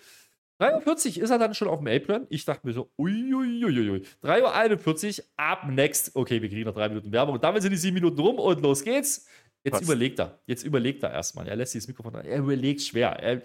[0.60, 2.25] 3.40 Uhr ist er dann schon auf dem Apron.
[2.30, 4.01] Ich dachte mir so, uiuiuiui.
[4.23, 6.15] 3.41 Uhr, ab next.
[6.15, 7.36] Okay, wir kriegen noch drei Minuten Werbung.
[7.36, 9.27] Und damit sind die sieben Minuten rum und los geht's.
[9.63, 9.82] Jetzt Was?
[9.84, 10.39] überlegt er.
[10.47, 11.47] Jetzt überlegt er erstmal.
[11.47, 12.25] Er lässt dieses Mikrofon an.
[12.25, 13.12] Er überlegt schwer.
[13.19, 13.43] Er,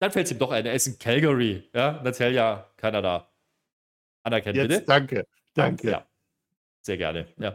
[0.00, 0.64] dann fällt es ihm doch ein.
[0.64, 1.68] Er ist in Calgary.
[1.74, 3.30] Ja, Natalia, Kanada.
[4.22, 4.84] Anerkennen, bitte.
[4.86, 5.26] danke.
[5.52, 5.90] Danke.
[5.90, 6.06] Ja,
[6.84, 7.26] sehr gerne.
[7.38, 7.54] Ja.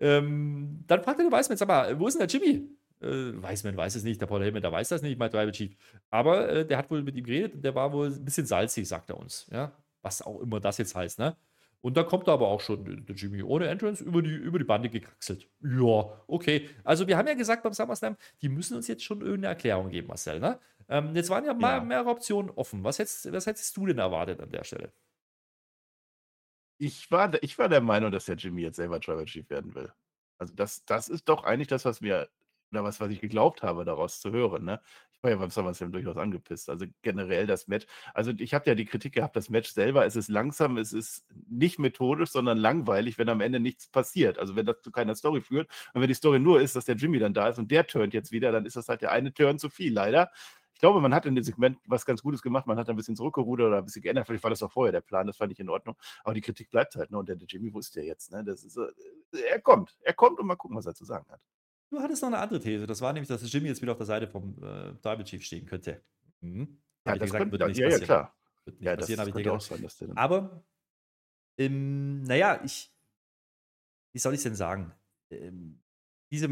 [0.00, 2.68] Ähm, dann fragt er den Weißmann, sag mal, wo ist denn der Jimmy?
[3.00, 5.76] Äh, Weißmann weiß es nicht, der Paul Heyman, der weiß das nicht, mein Tribal Chief.
[6.10, 8.86] Aber äh, der hat wohl mit ihm geredet und der war wohl ein bisschen salzig,
[8.88, 9.46] sagt er uns.
[9.52, 9.72] Ja?
[10.02, 11.36] Was auch immer das jetzt heißt, ne?
[11.80, 14.88] Und da kommt aber auch schon der Jimmy ohne Entrance über die, über die Bande
[14.90, 15.48] gekraxelt.
[15.62, 16.68] Ja, okay.
[16.82, 20.08] Also wir haben ja gesagt beim SummerSlam, die müssen uns jetzt schon irgendeine Erklärung geben,
[20.08, 20.40] Marcel.
[20.40, 20.58] Ne?
[20.88, 21.84] Ähm, jetzt waren ja mal Ja.
[21.84, 22.82] mehrere Optionen offen.
[22.82, 24.90] Was hättest, was hättest du denn erwartet an der Stelle?
[26.78, 29.74] Ich war, der- ich war der Meinung, dass der Jimmy jetzt selber Tribal Chief werden
[29.74, 29.92] will.
[30.38, 32.28] Also das, das ist doch eigentlich das, was mir,
[32.70, 34.64] oder was, was ich geglaubt habe, daraus zu hören.
[34.64, 34.80] Ne?
[35.14, 36.70] Ich war ja beim SummerSlam durchaus angepisst.
[36.70, 37.86] Also generell das Match.
[38.14, 41.26] Also ich habe ja die Kritik gehabt, das Match selber, es ist langsam, es ist
[41.48, 44.38] nicht methodisch, sondern langweilig, wenn am Ende nichts passiert.
[44.38, 46.94] Also wenn das zu keiner Story führt und wenn die Story nur ist, dass der
[46.96, 49.32] Jimmy dann da ist und der turnt jetzt wieder, dann ist das halt der eine
[49.34, 50.30] Turn zu viel, leider.
[50.78, 52.68] Ich glaube, man hat in dem Segment was ganz Gutes gemacht.
[52.68, 54.28] Man hat ein bisschen zurückgerudert oder ein bisschen geändert.
[54.28, 55.96] Vielleicht war das auch vorher der Plan, das fand ich in Ordnung.
[56.22, 57.10] Aber die Kritik bleibt halt.
[57.10, 57.18] Ne?
[57.18, 58.44] Und der, der Jimmy wusste ja jetzt, ne?
[58.44, 58.86] das ist, äh,
[59.50, 59.98] er kommt.
[60.02, 61.40] Er kommt und mal gucken, was er zu sagen hat.
[61.90, 62.86] Du hattest noch eine andere These.
[62.86, 65.66] Das war nämlich, dass Jimmy jetzt wieder auf der Seite vom äh, Tribal Chief stehen
[65.66, 66.00] könnte.
[66.42, 66.78] Mhm.
[67.04, 68.06] Ich das gesagt, könnte, würde nicht ja, ja, passieren.
[68.06, 68.36] klar.
[68.64, 70.64] Wird nicht Ja, das passieren, dir könnte auch sein, dass der dann Aber,
[71.56, 72.94] ähm, naja, ich,
[74.12, 74.94] wie soll ich es denn sagen?
[75.30, 75.82] Ähm,
[76.30, 76.46] diese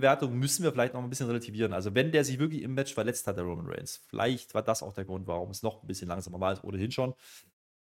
[0.00, 1.72] Matchbewertung müssen wir vielleicht noch ein bisschen relativieren.
[1.72, 4.82] Also, wenn der sich wirklich im Match verletzt hat, der Roman Reigns, vielleicht war das
[4.82, 7.14] auch der Grund, warum es noch ein bisschen langsamer war als ohnehin schon.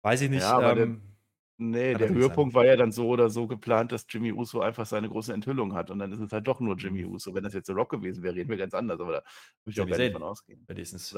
[0.03, 0.43] Weiß ich nicht.
[0.43, 1.03] Ja, aber der- ähm,
[1.63, 5.11] Nee, der Höhepunkt war ja dann so oder so geplant, dass Jimmy Uso einfach seine
[5.11, 5.91] große Enthüllung hat.
[5.91, 7.13] Und dann ist es halt doch nur Jimmy Mhm.
[7.13, 7.35] Uso.
[7.35, 8.99] Wenn das jetzt The Rock gewesen wäre, reden wir ganz anders.
[8.99, 10.65] Aber da würde ich auch gar nicht von ausgehen.
[10.67, 11.11] wenigstens.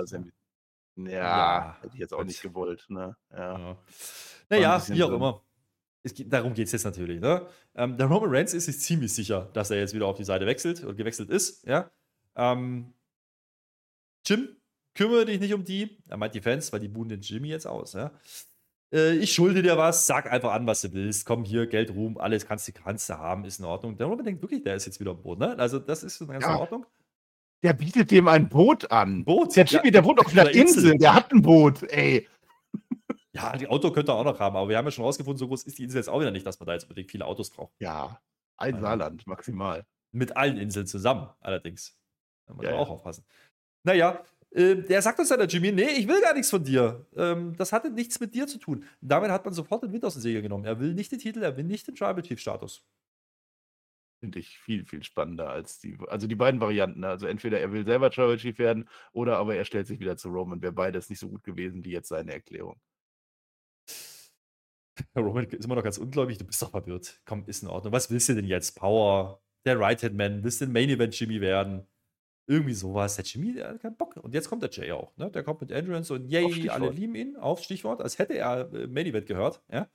[0.97, 2.85] Ja, Ja, hätte ich jetzt auch nicht gewollt.
[2.89, 3.17] Ne?
[3.31, 3.57] Ja.
[3.57, 3.77] Ja.
[4.51, 5.15] Naja, wie auch so.
[5.15, 5.43] immer.
[6.05, 7.21] Geht, darum geht es jetzt natürlich.
[7.21, 7.47] Ne?
[7.77, 10.47] Ähm, der Roman Reigns ist sich ziemlich sicher, dass er jetzt wieder auf die Seite
[10.47, 11.65] wechselt und gewechselt ist.
[11.65, 11.91] Ja?
[12.35, 12.93] Ähm,
[14.27, 14.49] Jim,
[14.95, 16.03] kümmere dich nicht um die.
[16.09, 17.93] Er meint die Fans, weil die buhen den Jimmy jetzt aus.
[17.93, 18.11] Ja?
[18.93, 21.25] Äh, ich schulde dir was, sag einfach an, was du willst.
[21.25, 23.97] Komm hier, Geld, Ruhm, alles kannst du, kannst du haben, ist in Ordnung.
[23.97, 25.41] Der Roman denkt wirklich, der ist jetzt wieder am Boden.
[25.41, 25.59] Ne?
[25.59, 26.55] Also, das ist ganz Ja.
[26.55, 26.87] in Ordnung.
[27.63, 29.25] Der bietet dem ein Boot an.
[29.25, 29.55] Boot?
[29.55, 30.83] Der Jimmy, Ja, der wohnt auf einer einer Insel.
[30.83, 30.99] Insel.
[30.99, 31.85] Der hat ein Boot.
[31.85, 32.27] Ey.
[33.35, 35.49] Ja, die Auto könnte er auch noch haben, aber wir haben ja schon rausgefunden, so
[35.49, 37.51] groß ist die Insel jetzt auch wieder nicht, dass man da jetzt unbedingt viele Autos
[37.51, 37.73] braucht.
[37.81, 38.21] Ja,
[38.59, 38.81] ein Ja.
[38.81, 39.87] Saarland maximal.
[40.13, 41.99] Mit allen Inseln zusammen, allerdings.
[42.47, 42.85] Da muss Ja, man ja.
[42.85, 43.25] auch aufpassen.
[43.85, 44.25] Naja,
[44.55, 47.07] Ähm, der sagt uns dann der Jimmy, nee, ich will gar nichts von dir.
[47.17, 48.85] Ähm, das hatte nichts mit dir zu tun.
[49.01, 50.67] damit hat man sofort den Wind aus dem Segel genommen.
[50.67, 52.85] Er will nicht den Titel, er will nicht den Tribal Chief Status.
[54.21, 57.03] Finde ich viel, viel spannender als die, also die beiden Varianten.
[57.03, 60.29] Also entweder er will selber Tribal Chief werden oder aber er stellt sich wieder zu
[60.29, 60.63] Roman.
[60.63, 62.81] Wäre beides nicht so gut gewesen wie jetzt seine Erklärung.
[65.17, 67.21] Roman ist immer noch ganz ungläubig, du bist doch verwirrt.
[67.25, 67.93] Komm, ist in Ordnung.
[67.93, 68.77] Was willst du denn jetzt?
[68.77, 71.87] Power, der Right-Hand-Man, willst du den Main-Event-Jimmy werden?
[72.47, 73.17] Irgendwie sowas.
[73.17, 74.17] Der Jimmy, der hat keinen Bock.
[74.17, 75.17] Und jetzt kommt der Jay auch.
[75.17, 75.31] Ne?
[75.31, 77.37] Der kommt mit Endurance und yay, alle lieben ihn.
[77.37, 79.63] Auf Stichwort, als hätte er äh, Main Event gehört.
[79.71, 79.89] Ja?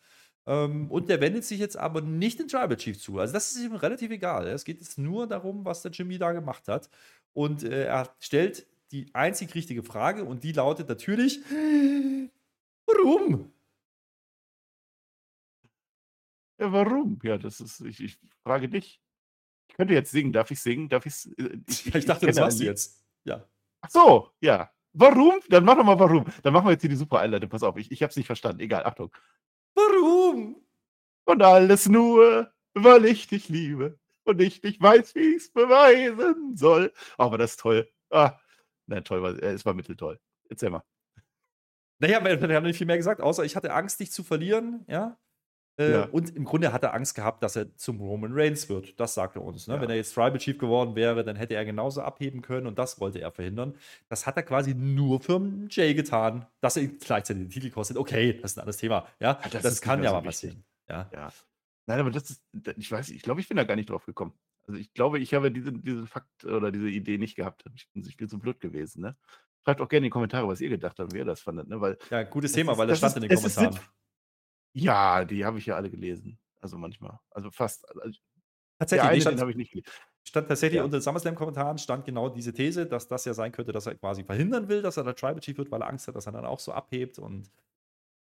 [0.47, 3.19] Ähm, und der wendet sich jetzt aber nicht den Tribal Chief zu.
[3.19, 4.47] Also das ist ihm relativ egal.
[4.47, 6.89] Es geht jetzt nur darum, was der Jimmy da gemacht hat.
[7.33, 11.41] Und äh, er stellt die einzig richtige Frage und die lautet natürlich:
[12.85, 13.51] Warum?
[16.59, 17.19] Ja, warum?
[17.23, 19.01] Ja, das ist, ich, ich frage dich
[19.77, 20.33] könnte jetzt singen.
[20.33, 20.89] Darf ich singen?
[20.89, 21.95] Darf ich's, äh, ich?
[21.95, 23.05] Ich dachte, das machst du jetzt.
[23.23, 23.47] Ja.
[23.81, 24.71] Ach so, ja.
[24.93, 25.39] Warum?
[25.49, 26.25] Dann mach doch mal warum.
[26.41, 27.49] Dann machen wir jetzt hier die super Einleitung.
[27.49, 28.61] Pass auf, ich, ich hab's nicht verstanden.
[28.61, 29.11] Egal, Achtung.
[29.75, 30.65] Warum?
[31.25, 36.91] Und alles nur, weil ich dich liebe und ich nicht weiß, wie ich's beweisen soll.
[37.19, 37.87] Oh, aber das ist toll.
[38.09, 38.39] Ah,
[38.87, 40.19] nein, toll, war, es war mitteltoll.
[40.49, 40.83] Erzähl mal.
[41.99, 44.85] Naja, wir, wir haben nicht viel mehr gesagt, außer ich hatte Angst, dich zu verlieren,
[44.87, 45.19] ja.
[45.79, 46.03] Äh, ja.
[46.05, 48.99] Und im Grunde hat er Angst gehabt, dass er zum Roman Reigns wird.
[48.99, 49.67] Das sagt er uns.
[49.67, 49.75] Ne?
[49.75, 49.81] Ja.
[49.81, 52.99] Wenn er jetzt Tribal Chief geworden wäre, dann hätte er genauso abheben können und das
[52.99, 53.75] wollte er verhindern.
[54.09, 57.97] Das hat er quasi nur für Jay getan, dass er ihm gleichzeitig den Titel kostet.
[57.97, 59.07] Okay, das ist ein anderes Thema.
[59.19, 60.63] Ja, ja das, das kann ja so mal passieren.
[60.89, 61.09] Ja.
[61.85, 62.43] Nein, aber das ist,
[62.75, 64.33] ich weiß, ich glaube, ich bin da gar nicht drauf gekommen.
[64.67, 67.63] Also ich glaube, ich habe diese, diese Fakt oder diese Idee nicht gehabt.
[67.75, 69.01] Ich bin, ich bin so blöd gewesen.
[69.01, 69.15] Ne?
[69.63, 71.69] Schreibt auch gerne in die Kommentare, was ihr gedacht habt, wie ihr das fandet.
[71.69, 71.79] Ne?
[71.79, 73.79] Weil ja, gutes Thema, ist, weil das stand ist, in den Kommentaren.
[74.79, 76.37] Ja, die habe ich ja alle gelesen.
[76.61, 77.19] Also manchmal.
[77.31, 77.89] Also fast.
[78.01, 78.19] Also
[78.77, 79.89] tatsächlich, eine, stand, den habe ich nicht gelesen.
[80.23, 80.83] Stand tatsächlich ja.
[80.83, 84.23] unter den SummerSlam-Kommentaren stand genau diese These, dass das ja sein könnte, dass er quasi
[84.23, 86.45] verhindern will, dass er der Tribal Chief wird, weil er Angst hat, dass er dann
[86.45, 87.49] auch so abhebt und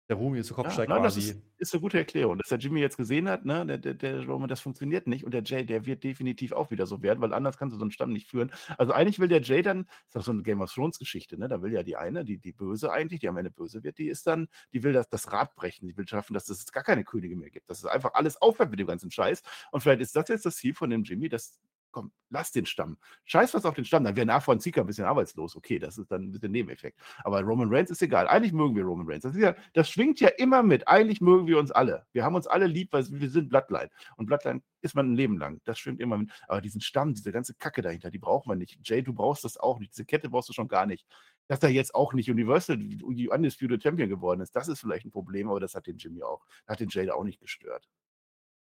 [0.08, 1.20] der Rumi zu Kopf ja, steigt nein, quasi.
[1.20, 2.38] Das ist, ist, eine gute Erklärung.
[2.38, 5.42] Dass der Jimmy jetzt gesehen hat, ne, der, der, der das funktioniert nicht und der
[5.42, 8.12] Jay, der wird definitiv auch wieder so werden, weil anders kannst du so einen Stamm
[8.12, 8.52] nicht führen.
[8.78, 11.38] Also eigentlich will der Jay dann, das ist auch so eine Game of Thrones Geschichte,
[11.38, 13.98] ne, da will ja die eine, die, die Böse eigentlich, die am Ende böse wird,
[13.98, 16.84] die ist dann, die will das, das Rad brechen, die will schaffen, dass es gar
[16.84, 19.42] keine Könige mehr gibt, dass es einfach alles aufhört mit dem ganzen Scheiß
[19.72, 21.58] und vielleicht ist das jetzt das Ziel von dem Jimmy, dass
[21.96, 22.98] komm, lass den Stamm.
[23.24, 25.56] Scheiß was auf den Stamm, dann wäre Nachfolger von Zika ein bisschen arbeitslos.
[25.56, 27.00] Okay, das ist dann ein bisschen Nebeneffekt.
[27.24, 28.28] Aber Roman Reigns ist egal.
[28.28, 29.22] Eigentlich mögen wir Roman Reigns.
[29.22, 30.86] Das, ja, das schwingt ja immer mit.
[30.88, 32.06] Eigentlich mögen wir uns alle.
[32.12, 33.88] Wir haben uns alle lieb, weil wir sind Bloodline.
[34.18, 35.62] Und Bloodline ist man ein Leben lang.
[35.64, 36.30] Das schwingt immer mit.
[36.48, 38.78] Aber diesen Stamm, diese ganze Kacke dahinter, die braucht man nicht.
[38.86, 39.92] Jay, du brauchst das auch nicht.
[39.92, 41.06] Diese Kette brauchst du schon gar nicht.
[41.48, 45.48] Dass er jetzt auch nicht Universal Undisputed Champion geworden ist, das ist vielleicht ein Problem,
[45.48, 47.88] aber das hat den Jimmy auch, hat den Jay auch nicht gestört.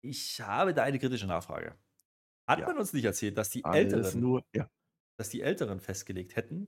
[0.02, 1.76] Ich habe da eine kritische Nachfrage.
[2.52, 2.68] Hat ja.
[2.68, 4.70] man uns nicht erzählt, dass die Älteren, nur, ja.
[5.18, 6.68] dass die Älteren festgelegt hätten,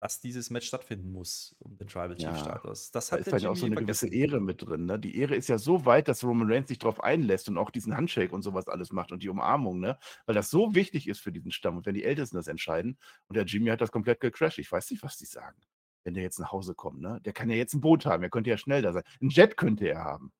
[0.00, 2.92] dass dieses Match stattfinden muss um den Tribal Chief Status.
[2.92, 4.08] Das hat da ist vielleicht auch so eine vergessen.
[4.10, 4.86] gewisse Ehre mit drin.
[4.86, 4.98] Ne?
[5.00, 7.96] Die Ehre ist ja so weit, dass Roman Reigns sich darauf einlässt und auch diesen
[7.96, 9.98] Handshake und sowas alles macht und die Umarmung, ne?
[10.24, 12.96] weil das so wichtig ist für diesen Stamm und wenn die Ältesten das entscheiden
[13.26, 14.58] und der Jimmy hat das komplett gecrashed.
[14.58, 15.60] Ich weiß nicht, was die sagen,
[16.04, 17.00] wenn der jetzt nach Hause kommt.
[17.00, 17.20] Ne?
[17.24, 19.04] Der kann ja jetzt ein Boot haben, er könnte ja schnell da sein.
[19.20, 20.32] Ein Jet könnte er haben.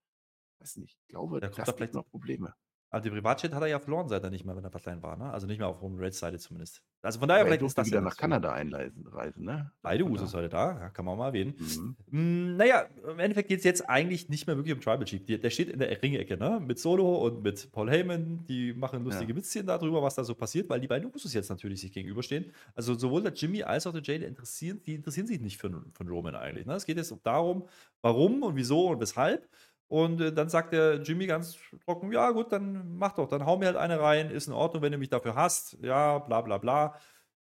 [0.55, 2.55] Ich weiß nicht, ich glaube, da das gibt noch Probleme.
[2.91, 5.17] Also die Privatjet hat er ja verloren, seit er nicht mehr mit der Partei war,
[5.17, 5.31] ne?
[5.33, 6.83] Also nicht mehr auf Roman Reigns Seite zumindest.
[7.03, 9.05] Also von daher vielleicht ist das wieder ja nach Kanada einreisen,
[9.37, 9.71] ne?
[9.81, 11.55] Beide Usos heute da, ja, kann man auch mal erwähnen.
[11.57, 11.97] Mhm.
[12.11, 15.25] Hm, naja, im Endeffekt geht es jetzt eigentlich nicht mehr wirklich um Tribal Chief.
[15.25, 16.61] Der steht in der Ringecke, ne?
[16.61, 18.45] Mit Solo und mit Paul Heyman.
[18.49, 19.39] Die machen lustige ja.
[19.39, 22.53] Witzchen darüber, was da so passiert, weil die beiden Usos jetzt natürlich sich gegenüberstehen.
[22.75, 26.05] Also sowohl der Jimmy als auch der Jay, interessieren, die interessieren sich nicht für, für
[26.05, 26.67] Roman eigentlich.
[26.67, 26.75] Ne?
[26.75, 27.69] Es geht jetzt darum,
[28.03, 29.49] warum und wieso und weshalb.
[29.91, 33.59] Und äh, dann sagt der Jimmy ganz trocken, ja gut, dann mach doch, dann hau
[33.59, 36.59] mir halt eine rein, ist in Ordnung, wenn du mich dafür hast, ja, bla bla
[36.59, 36.97] bla.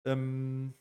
[0.06, 0.74] Ähm,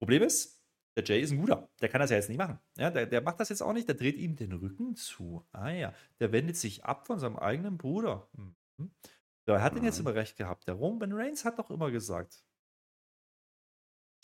[0.00, 0.60] Problem ist,
[0.96, 2.58] der Jay ist ein guter, der kann das ja jetzt nicht machen.
[2.76, 5.46] Ja, der, der macht das jetzt auch nicht, der dreht ihm den Rücken zu.
[5.52, 8.28] Ah ja, der wendet sich ab von seinem eigenen Bruder.
[8.32, 8.90] Mhm.
[9.46, 10.66] Der hat ihn jetzt immer recht gehabt.
[10.66, 12.44] Der Roman Reigns hat doch immer gesagt.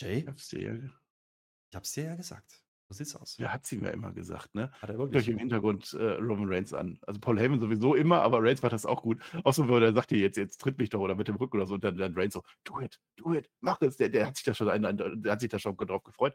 [0.01, 0.19] Jay?
[0.19, 2.65] Ich hab's dir ja, ich hab's dir ja gesagt.
[2.91, 3.37] So sieht's aus.
[3.37, 4.73] Ja, hat sie mir immer gesagt, ne?
[4.81, 5.23] Hat er wirklich.
[5.23, 6.99] Euch im Hintergrund äh, Roman Reigns an.
[7.07, 9.23] Also Paul Heyman sowieso immer, aber Reigns macht das auch gut.
[9.45, 11.67] Außer wenn er sagt hier jetzt, jetzt tritt mich doch oder mit dem Rücken oder
[11.67, 13.99] so und dann, dann Reigns so, do it, do it, mach es.
[13.99, 16.35] Der, der hat sich da schon, ein, der hat sich da schon drauf gefreut.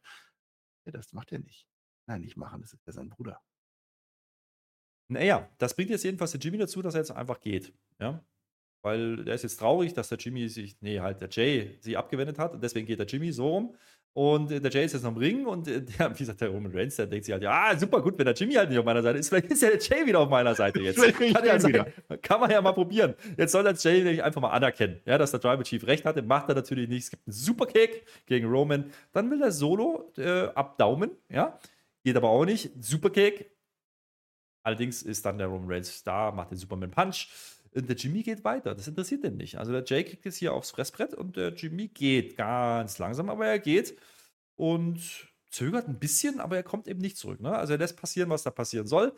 [0.85, 1.67] Ja, das macht er nicht.
[2.05, 3.41] Nein, nicht machen, das ist ja sein Bruder.
[5.07, 7.73] Naja, das bringt jetzt jedenfalls der Jimmy dazu, dass er jetzt einfach geht.
[7.99, 8.23] Ja?
[8.83, 12.37] Weil er ist jetzt traurig, dass der Jimmy sich, nee, halt der Jay sich abgewendet
[12.37, 13.75] hat und deswegen geht der Jimmy so rum.
[14.15, 16.49] Und äh, der Jay ist jetzt noch im Ring und äh, der, wie gesagt, der
[16.49, 18.85] Roman Reigns, der denkt sich halt, ja, super gut, wenn der Jimmy halt nicht auf
[18.85, 19.29] meiner Seite ist.
[19.29, 21.01] Vielleicht ist ja der Jay wieder auf meiner Seite jetzt.
[21.17, 21.85] kann, ja sein,
[22.21, 23.15] kann man ja mal probieren.
[23.37, 26.21] Jetzt soll der Jay nämlich einfach mal anerkennen, ja, dass der Tribal Chief recht hatte.
[26.21, 27.05] Macht er natürlich nicht.
[27.05, 28.91] Es gibt einen Superkick gegen Roman.
[29.13, 31.57] Dann will er Solo äh, abdaumen, ja.
[32.03, 32.71] Geht aber auch nicht.
[32.83, 33.49] Superkick.
[34.61, 37.27] Allerdings ist dann der Roman Reigns da, macht den Superman Punch.
[37.75, 38.75] Der Jimmy geht weiter.
[38.75, 39.57] Das interessiert den nicht.
[39.57, 43.47] Also der Jay kriegt jetzt hier aufs Fressbrett und der Jimmy geht ganz langsam, aber
[43.47, 43.97] er geht
[44.55, 44.99] und
[45.49, 47.39] zögert ein bisschen, aber er kommt eben nicht zurück.
[47.39, 47.55] Ne?
[47.55, 49.13] Also er lässt passieren, was da passieren soll.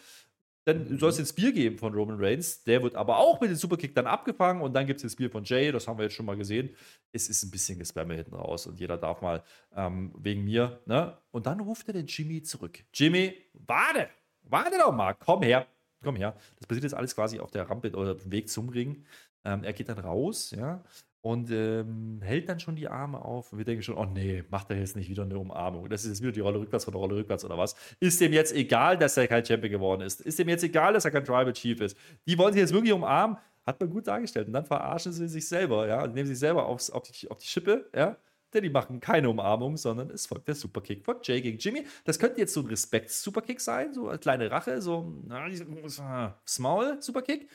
[0.66, 2.64] Dann soll es den Spear geben von Roman Reigns.
[2.64, 5.30] Der wird aber auch mit dem Superkick dann abgefangen und dann gibt es den Spear
[5.30, 5.72] von Jay.
[5.72, 6.76] Das haben wir jetzt schon mal gesehen.
[7.12, 9.44] Es ist ein bisschen Gespamme hinten raus und jeder darf mal
[9.76, 10.82] ähm, wegen mir.
[10.86, 11.16] Ne?
[11.32, 12.80] Und dann ruft er den Jimmy zurück.
[12.94, 14.10] Jimmy, warte!
[14.48, 15.68] Warte doch mal, komm her
[16.04, 16.36] komm her.
[16.58, 19.06] Das passiert jetzt alles quasi auf der Rampe oder dem Weg zum Ring.
[19.44, 20.84] Ähm, er geht dann raus, ja,
[21.22, 23.52] und ähm, hält dann schon die Arme auf.
[23.52, 25.90] Und wir denken schon, oh nee, macht er jetzt nicht wieder eine Umarmung.
[25.90, 27.76] Das ist jetzt wieder die Rolle rückwärts von der Rolle rückwärts oder was?
[28.00, 30.22] Ist dem jetzt egal, dass er kein Champion geworden ist?
[30.22, 31.98] Ist dem jetzt egal, dass er kein Tribal Chief ist?
[32.28, 33.38] Die wollen sich jetzt wirklich umarmen.
[33.66, 34.48] Hat man gut dargestellt.
[34.48, 37.40] Und dann verarschen sie sich selber, ja, und nehmen sich selber aufs, auf, die, auf
[37.40, 38.18] die Schippe, ja
[38.56, 41.86] denn die machen keine Umarmung, sondern es folgt der Superkick von Jay gegen Jimmy.
[42.04, 47.50] Das könnte jetzt so ein Respekt-Superkick sein, so eine kleine Rache, so ein Small-Superkick.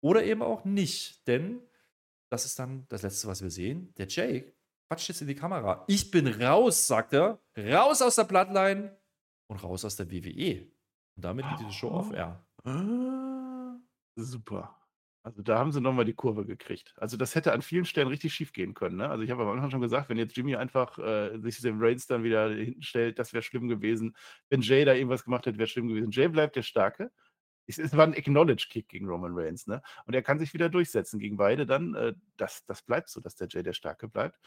[0.00, 1.60] Oder eben auch nicht, denn
[2.30, 3.92] das ist dann das Letzte, was wir sehen.
[3.96, 4.52] Der Jay
[4.88, 5.84] quatscht jetzt in die Kamera.
[5.88, 7.40] Ich bin raus, sagt er.
[7.56, 8.96] Raus aus der Bloodline
[9.48, 10.70] und raus aus der WWE.
[11.16, 12.44] Und damit geht diese Show auf Air.
[12.64, 13.76] Ah,
[14.16, 14.77] super.
[15.22, 16.94] Also da haben sie nochmal die Kurve gekriegt.
[16.96, 18.96] Also das hätte an vielen Stellen richtig schief gehen können.
[18.96, 19.08] Ne?
[19.08, 22.06] Also ich habe am Anfang schon gesagt, wenn jetzt Jimmy einfach äh, sich dem Reigns
[22.06, 24.16] dann wieder hinten stellt, das wäre schlimm gewesen.
[24.48, 26.10] Wenn Jay da irgendwas gemacht hätte, wäre schlimm gewesen.
[26.12, 27.10] Jay bleibt der Starke.
[27.66, 29.66] Es, es war ein Acknowledge-Kick gegen Roman Reigns.
[29.66, 29.82] Ne?
[30.06, 31.94] Und er kann sich wieder durchsetzen gegen beide dann.
[31.94, 34.38] Äh, das, das bleibt so, dass der Jay der Starke bleibt.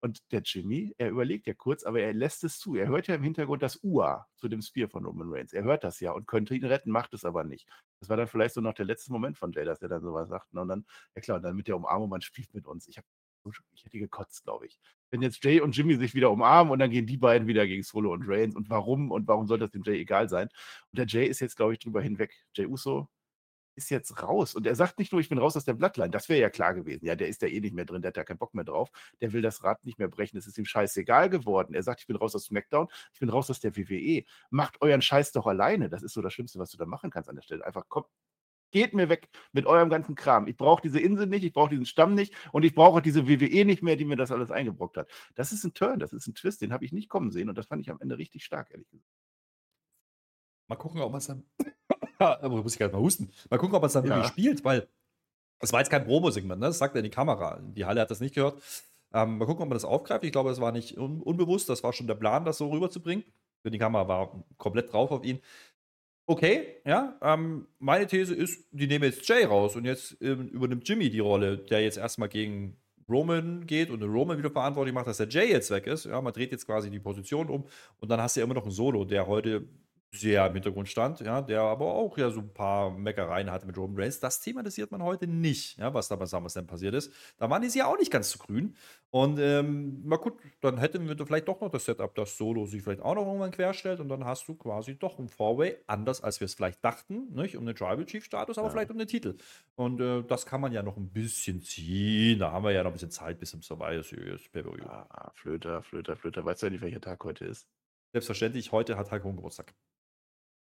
[0.00, 2.76] Und der Jimmy, er überlegt ja kurz, aber er lässt es zu.
[2.76, 5.52] Er hört ja im Hintergrund das UA zu dem Spear von Roman Reigns.
[5.52, 7.68] Er hört das ja und könnte ihn retten, macht es aber nicht.
[7.98, 10.28] Das war dann vielleicht so noch der letzte Moment von Jay, dass er dann sowas
[10.28, 10.54] sagt.
[10.54, 10.86] Und dann,
[11.16, 12.86] ja klar, und dann mit der Umarmung, man spielt mit uns.
[12.86, 13.04] Ich, hab,
[13.72, 14.78] ich hätte gekotzt, glaube ich.
[15.10, 17.82] Wenn jetzt Jay und Jimmy sich wieder umarmen und dann gehen die beiden wieder gegen
[17.82, 18.54] Solo und Reigns.
[18.54, 19.10] Und warum?
[19.10, 20.48] Und warum soll das dem Jay egal sein?
[20.92, 22.32] Und der Jay ist jetzt, glaube ich, drüber hinweg.
[22.54, 23.08] Jay Uso
[23.78, 24.54] ist jetzt raus.
[24.54, 26.10] Und er sagt nicht nur, ich bin raus aus der Bloodline.
[26.10, 27.06] Das wäre ja klar gewesen.
[27.06, 28.90] Ja, der ist ja eh nicht mehr drin, der hat ja keinen Bock mehr drauf.
[29.20, 30.36] Der will das Rad nicht mehr brechen.
[30.36, 31.74] Es ist ihm scheißegal geworden.
[31.74, 34.24] Er sagt, ich bin raus aus SmackDown, ich bin raus aus der WWE.
[34.50, 35.88] Macht euren Scheiß doch alleine.
[35.88, 37.64] Das ist so das Schlimmste, was du da machen kannst an der Stelle.
[37.64, 38.04] Einfach komm,
[38.70, 40.46] geht mir weg mit eurem ganzen Kram.
[40.46, 43.64] Ich brauche diese Insel nicht, ich brauche diesen Stamm nicht und ich brauche diese WWE
[43.64, 45.10] nicht mehr, die mir das alles eingebrockt hat.
[45.34, 47.56] Das ist ein Turn, das ist ein Twist, den habe ich nicht kommen sehen und
[47.56, 49.08] das fand ich am Ende richtig stark, ehrlich gesagt.
[50.68, 51.44] Mal gucken, ob man es dann
[52.42, 53.30] aber muss ich gerade mal husten.
[53.50, 54.10] Mal gucken, ob man es dann ja.
[54.10, 54.88] wirklich spielt, weil
[55.60, 56.66] es war jetzt kein Promo-Segment, ne?
[56.66, 57.58] das sagt er in die Kamera.
[57.60, 58.62] Die Halle hat das nicht gehört.
[59.12, 60.24] Ähm, mal gucken, ob man das aufgreift.
[60.24, 63.24] Ich glaube, das war nicht un unbewusst, das war schon der Plan, das so rüberzubringen.
[63.64, 65.40] Denn die Kamera war komplett drauf auf ihn.
[66.26, 67.18] Okay, ja.
[67.22, 71.20] Ähm, meine These ist, die nehmen jetzt Jay raus und jetzt ähm, übernimmt Jimmy die
[71.20, 72.76] Rolle, der jetzt erstmal gegen
[73.08, 76.04] Roman geht und Roman wieder verantwortlich macht, dass der Jay jetzt weg ist.
[76.04, 77.64] Ja, man dreht jetzt quasi die Position um
[77.98, 79.66] und dann hast du ja immer noch einen Solo, der heute
[80.10, 83.76] sehr im Hintergrund stand, ja, der aber auch ja so ein paar Meckereien hatte mit
[83.76, 84.20] Roman Reigns.
[84.20, 87.12] Das thematisiert man heute nicht, ja, was da bei SummerSlam passiert ist.
[87.36, 88.74] Da waren die sich ja auch nicht ganz zu grün.
[89.10, 92.82] Und ähm, mal gut, dann hätten wir vielleicht doch noch das Setup, dass Solo sich
[92.82, 96.40] vielleicht auch noch irgendwann querstellt und dann hast du quasi doch ein Four-Way, anders als
[96.40, 98.72] wir es vielleicht dachten, nicht um den Tribal Chief Status, aber ja.
[98.72, 99.36] vielleicht um den Titel.
[99.76, 102.38] Und äh, das kann man ja noch ein bisschen ziehen.
[102.38, 104.42] Da haben wir ja noch ein bisschen Zeit bis zum Survivor Series
[104.88, 106.44] Ah, Flöter, Flöter, Flöter.
[106.44, 107.66] Weißt du nicht, welcher Tag heute ist?
[108.12, 109.74] Selbstverständlich, heute hat Heiko Geburtstag.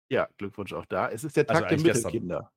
[0.09, 1.09] Ja, Glückwunsch auch da.
[1.09, 2.35] Es ist der also Tag also der Mittelkinder.
[2.37, 2.53] Gestern.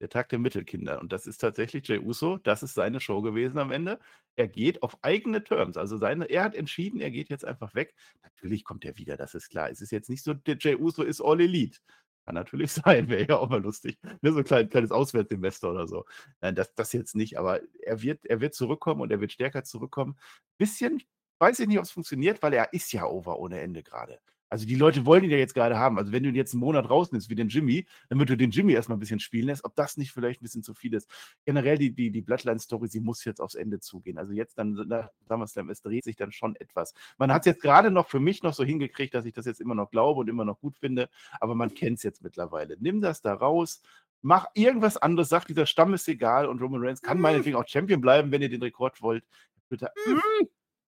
[0.00, 1.00] Der Tag der Mittelkinder.
[1.00, 2.38] Und das ist tatsächlich Jay Uso.
[2.38, 4.00] Das ist seine Show gewesen am Ende.
[4.34, 5.76] Er geht auf eigene Terms.
[5.76, 7.94] Also seine, er hat entschieden, er geht jetzt einfach weg.
[8.22, 9.70] Natürlich kommt er wieder, das ist klar.
[9.70, 11.78] Es ist jetzt nicht so, der Jay Uso ist All Elite.
[12.24, 13.98] Kann natürlich sein, wäre ja auch mal lustig.
[14.22, 16.04] Ne, so ein klein, kleines Auswärtsinvestor oder so.
[16.40, 19.64] Nein, das, das jetzt nicht, aber er wird, er wird zurückkommen und er wird stärker
[19.64, 20.16] zurückkommen.
[20.58, 21.02] Bisschen,
[21.38, 24.20] weiß ich nicht, ob es funktioniert, weil er ist ja over ohne Ende gerade.
[24.52, 25.96] Also die Leute wollen ihn ja jetzt gerade haben.
[25.96, 28.74] Also wenn du ihn jetzt einen Monat rausnimmst, wie den Jimmy, damit du den Jimmy
[28.74, 31.08] erstmal ein bisschen spielen lässt, ob das nicht vielleicht ein bisschen zu viel ist.
[31.46, 34.18] Generell die, die, die Bloodline-Story, sie muss jetzt aufs Ende zugehen.
[34.18, 36.92] Also jetzt dann nach SummerSlam, es dreht sich dann schon etwas.
[37.16, 39.58] Man hat es jetzt gerade noch für mich noch so hingekriegt, dass ich das jetzt
[39.58, 41.08] immer noch glaube und immer noch gut finde,
[41.40, 42.76] aber man kennt es jetzt mittlerweile.
[42.78, 43.80] Nimm das da raus,
[44.20, 48.02] mach irgendwas anderes, sag, dieser Stamm ist egal und Roman Reigns kann meinetwegen auch Champion
[48.02, 49.24] bleiben, wenn ihr den Rekord wollt.
[49.70, 50.44] Bitte, mm,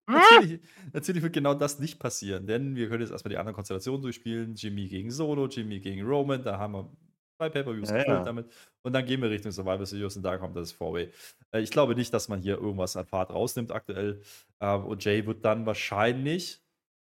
[0.06, 0.60] Natürlich,
[0.92, 4.54] natürlich, wird genau das nicht passieren, denn wir können jetzt erstmal die anderen Konstellationen durchspielen.
[4.54, 6.90] Jimmy gegen Solo, Jimmy gegen Roman, da haben wir
[7.36, 8.22] zwei Pay-Per-Views ja, ja.
[8.22, 8.46] damit.
[8.82, 11.10] Und dann gehen wir Richtung Survivor Series und da kommt das Four-Way.
[11.52, 14.20] Äh, ich glaube nicht, dass man hier irgendwas an Fahrt rausnimmt aktuell.
[14.60, 16.63] Ähm, und Jay wird dann wahrscheinlich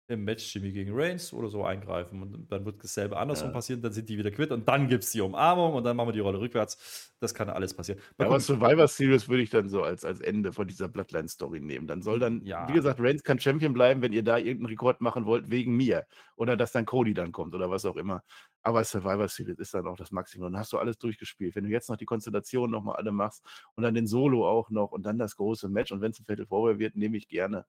[0.09, 3.53] im Match Jimmy gegen Reigns oder so eingreifen und dann wird dasselbe andersrum Ja.
[3.53, 6.09] passieren, dann sind die wieder quitt und dann gibt es die Umarmung und dann machen
[6.09, 7.15] wir die Rolle rückwärts.
[7.21, 8.01] Das kann alles passieren.
[8.19, 8.41] Mal Ja, aber.
[8.41, 11.87] Survivor Series würde ich dann so als, als Ende von dieser Bloodline-Story nehmen.
[11.87, 12.67] Dann soll dann, Ja.
[12.67, 16.07] wie gesagt, Reigns kann Champion bleiben, wenn ihr da irgendeinen Rekord machen wollt, wegen mir.
[16.37, 18.23] Oder dass dann Cody dann kommt oder was auch immer.
[18.63, 20.51] Aber Survivor Series ist dann auch das Maximum.
[20.53, 21.55] Dann hast du alles durchgespielt.
[21.57, 23.45] Wenn du jetzt noch die Konstellation nochmal alle machst
[23.75, 26.25] und dann den Solo auch noch und dann das große Match und wenn es ein
[26.25, 27.67] Fatal Forward wird, nehme ich gerne.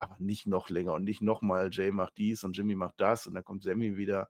[0.00, 3.34] Aber nicht noch länger und nicht nochmal, Jay macht dies und Jimmy macht das und
[3.34, 4.28] dann kommt Sammy wieder.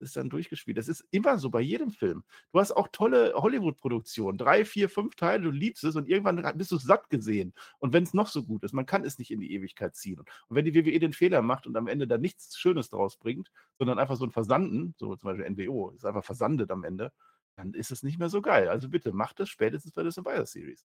[0.00, 0.76] Das ist dann durchgespielt.
[0.76, 2.24] Das ist immer so bei jedem Film.
[2.52, 4.38] Du hast auch tolle Hollywood-Produktionen.
[4.38, 7.54] Drei, vier, fünf Teile, du liebst es und irgendwann bist du satt gesehen.
[7.78, 10.18] Und wenn es noch so gut ist, man kann es nicht in die Ewigkeit ziehen.
[10.20, 13.50] Und wenn die WWE den Fehler macht und am Ende dann nichts Schönes draus bringt,
[13.78, 17.12] sondern einfach so ein Versanden, so zum Beispiel NWO, ist einfach versandet am Ende,
[17.56, 18.68] dann ist es nicht mehr so geil.
[18.68, 20.84] Also bitte, macht es spätestens bei der Survivor Series.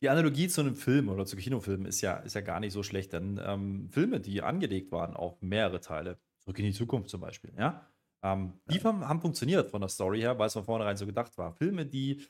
[0.00, 2.82] Die Analogie zu einem Film oder zu Kinofilmen ist ja, ist ja gar nicht so
[2.82, 7.20] schlecht, denn ähm, Filme, die angelegt waren, auch mehrere Teile, zurück in die Zukunft zum
[7.20, 7.86] Beispiel, ja,
[8.22, 11.36] ähm, die haben, haben funktioniert von der Story her, weil es von vornherein so gedacht
[11.38, 11.52] war.
[11.52, 12.26] Filme, die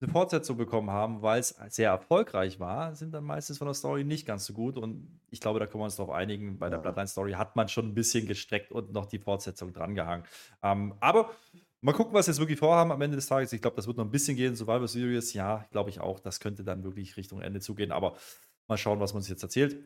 [0.00, 4.04] eine Fortsetzung bekommen haben, weil es sehr erfolgreich war, sind dann meistens von der Story
[4.04, 4.76] nicht ganz so gut.
[4.76, 6.58] Und ich glaube, da können wir uns darauf einigen.
[6.58, 6.82] Bei der Ja.
[6.82, 10.24] Bloodline-Story hat man schon ein bisschen gestreckt und noch die Fortsetzung drangehangen.
[10.62, 11.30] Ähm, aber
[11.80, 13.52] mal gucken, was sie jetzt wirklich vorhaben am Ende des Tages.
[13.52, 14.56] Ich glaube, das wird noch ein bisschen gehen.
[14.56, 16.20] Survivor Series, ja, glaube ich auch.
[16.20, 17.92] Das könnte dann wirklich Richtung Ende zugehen.
[17.92, 18.16] Aber
[18.66, 19.78] mal schauen, was man sich jetzt erzählt.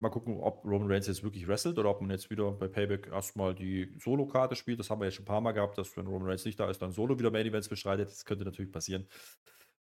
[0.00, 3.08] Mal gucken, ob Roman Reigns jetzt wirklich wrestelt oder ob man jetzt wieder bei Payback
[3.12, 4.80] erstmal die Solo-Karte spielt.
[4.80, 6.68] Das haben wir jetzt schon ein paar Mal gehabt, dass wenn Roman Reigns nicht da
[6.68, 8.08] ist, dann Solo wieder Main Events bestreitet.
[8.08, 9.06] Das könnte natürlich passieren.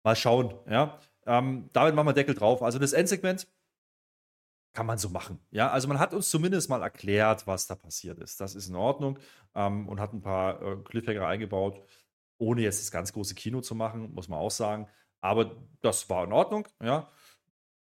[0.03, 0.99] Mal schauen, ja.
[1.25, 2.63] Ähm, damit machen wir Deckel drauf.
[2.63, 3.47] Also das Endsegment
[4.73, 5.39] kann man so machen.
[5.51, 8.39] Ja, also man hat uns zumindest mal erklärt, was da passiert ist.
[8.39, 9.19] Das ist in Ordnung
[9.55, 11.81] ähm, und hat ein paar äh, Cliffhanger eingebaut,
[12.37, 14.87] ohne jetzt das ganz große Kino zu machen, muss man auch sagen.
[15.21, 17.11] Aber das war in Ordnung, ja.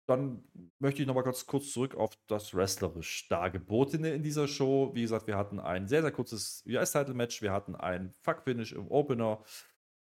[0.07, 0.45] Dann
[0.79, 4.91] möchte ich noch mal kurz, kurz zurück auf das wrestlerisch Dargebotene in dieser Show.
[4.93, 9.43] Wie gesagt, wir hatten ein sehr, sehr kurzes US-Title-Match, wir hatten ein Fuck-Finish im Opener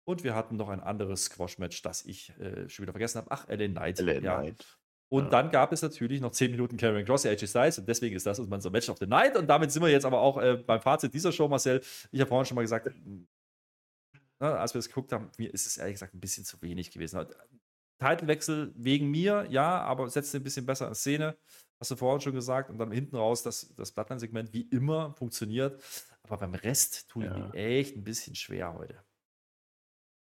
[0.03, 3.31] und wir hatten noch ein anderes Squash-Match, das ich äh, schon wieder vergessen habe.
[3.31, 3.99] Ach, LA Knight.
[3.99, 4.37] LA ja.
[4.41, 4.78] Knight.
[5.11, 5.29] Und Ja.
[5.31, 7.79] dann gab es natürlich noch 10 Minuten Karrion Cross, AJ Styles.
[7.79, 9.35] Und deswegen ist das unser Match of the Night.
[9.35, 11.81] Und damit sind wir jetzt aber auch äh, beim Fazit dieser Show, Marcel.
[12.11, 12.89] Ich habe vorhin schon mal gesagt,
[14.39, 16.91] na, als wir das geguckt haben, mir ist es ehrlich gesagt ein bisschen zu wenig
[16.91, 17.25] gewesen.
[17.99, 21.35] Titelwechsel wegen mir, ja, aber setzt ein bisschen besser in Szene.
[21.81, 22.69] Hast du vorhin schon gesagt.
[22.69, 25.81] Und dann hinten raus, das, das Bloodline-Segment wie immer funktioniert.
[26.23, 27.37] Aber beim Rest tue ich Ja.
[27.37, 29.03] mir echt ein bisschen schwer heute.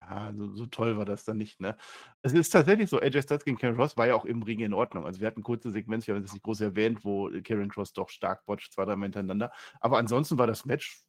[0.03, 1.76] Ja, so, so toll war das dann nicht, ne?
[2.22, 4.72] Es ist tatsächlich so, AJ Styles gegen Karen Cross war ja auch im Ring in
[4.72, 5.05] Ordnung.
[5.07, 8.09] Also wir hatten kurze Sequenz, wir haben das nicht groß erwähnt, wo Karen Cross doch
[8.09, 9.53] stark botcht, zwei, dreimal hintereinander.
[9.80, 11.03] Aber ansonsten war das Match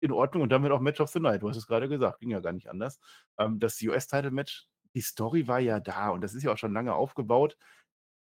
[0.00, 1.42] in Ordnung und damit auch Match of the Night.
[1.42, 3.00] Du hast es gerade gesagt, ging ja gar nicht anders.
[3.38, 6.94] Ähm, das US-Title-Match, die Story war ja da und das ist ja auch schon lange
[6.94, 7.56] aufgebaut.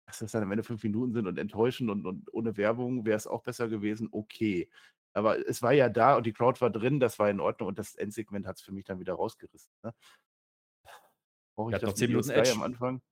[0.06, 3.16] Dass das dann am Ende fünf Minuten sind und enttäuschend und, und ohne Werbung wäre
[3.16, 4.70] es auch besser gewesen, okay.
[5.16, 7.78] Aber es war ja da und die Crowd war drin, das war in Ordnung und
[7.78, 9.72] das Endsegment hat es für mich dann wieder rausgerissen.
[9.82, 9.94] Ne?
[11.56, 12.52] Brauche ich noch das 10 Video Minuten Sky Edge.
[12.52, 13.02] am Anfang?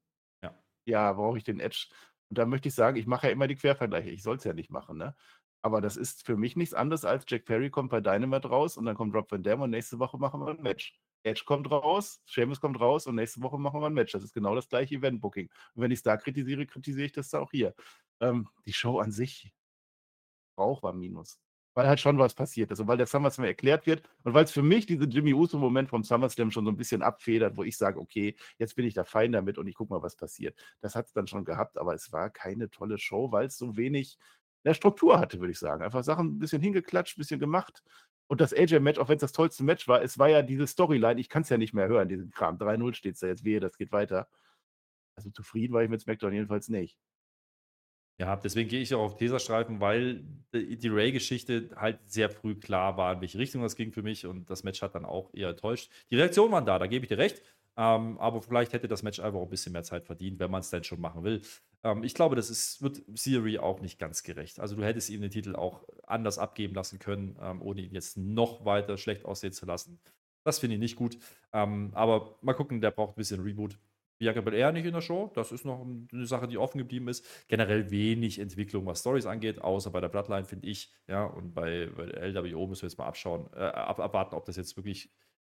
[0.43, 0.55] Ja.
[0.85, 1.87] Ja, brauche ich den Edge.
[2.29, 4.11] Und da möchte ich sagen, ich mache ja immer die Quervergleiche.
[4.11, 5.17] Ich soll es ja nicht machen, ne?
[5.63, 8.85] Aber das ist für mich nichts anderes als Jack Perry kommt bei Dynamite raus und
[8.85, 11.01] dann kommt Rob Van Dam und nächste Woche machen wir ein Match.
[11.23, 14.13] Edge kommt raus, Sheamus kommt raus und nächste Woche machen wir ein Match.
[14.13, 15.49] Das ist genau das gleiche Event-Booking.
[15.75, 17.75] Und wenn ich es da kritisiere, kritisiere ich das da auch hier.
[18.21, 19.55] Ähm, die Show an sich
[20.55, 21.41] braucht war Minus.
[21.75, 24.53] Weil halt schon was passiert ist und weil der SummerSlam erklärt wird und weil es
[24.53, 27.99] für mich diesen Jimmy Uso-Moment vom SummerSlam schon so ein bisschen abfedert, wo ich sage,
[27.99, 30.57] okay, jetzt bin ich da fein damit und ich gucke mal, was passiert.
[30.81, 33.77] Das hat es dann schon gehabt, aber es war keine tolle Show, weil es so
[33.77, 34.19] wenig
[34.65, 35.83] ja, Struktur hatte, würde ich sagen.
[35.83, 37.83] Einfach Sachen ein bisschen hingeklatscht, ein bisschen gemacht.
[38.27, 41.21] Und das AJ-Match, auch wenn es das tollste Match war, es war ja diese Storyline,
[41.21, 42.57] ich kann es ja nicht mehr hören, diesen Kram.
[42.57, 44.29] 3-0 steht es da jetzt, wehe, das geht weiter.
[45.17, 46.99] Also zufrieden war ich mit SmackDown jedenfalls nicht.
[48.19, 53.15] Ja, deswegen gehe ich auch auf Teserstreifen, weil die Ray-Geschichte halt sehr früh klar war,
[53.15, 55.91] in welche Richtung das ging für mich und das Match hat dann auch eher enttäuscht.
[56.11, 57.43] Die Reaktionen waren da, da gebe ich dir recht.
[57.77, 60.61] Ähm, aber vielleicht hätte das Match einfach auch ein bisschen mehr Zeit verdient, wenn man
[60.61, 61.43] es denn schon machen will.
[61.83, 64.61] Ähm, ich glaube, das ist, wird Theory auch nicht ganz gerecht.
[64.61, 68.17] Also du hättest ihm den Titel auch anders abgeben lassen können, ähm, ohne ihn jetzt
[68.17, 69.99] noch weiter schlecht aussehen zu lassen.
[70.45, 71.19] Das finde ich nicht gut.
[71.53, 73.77] Ähm, aber mal gucken, der braucht ein bisschen Reboot.
[74.19, 75.31] Bianca Belair nicht in der Show.
[75.35, 77.27] Das ist noch eine Sache, die offen geblieben ist.
[77.49, 80.93] Generell wenig Entwicklung, was Stories angeht, außer bei der Bloodline, finde ich.
[81.09, 84.45] Ja, und bei, bei der LWO müssen wir jetzt mal abschauen, äh, ab, abwarten, ob
[84.45, 85.11] das jetzt wirklich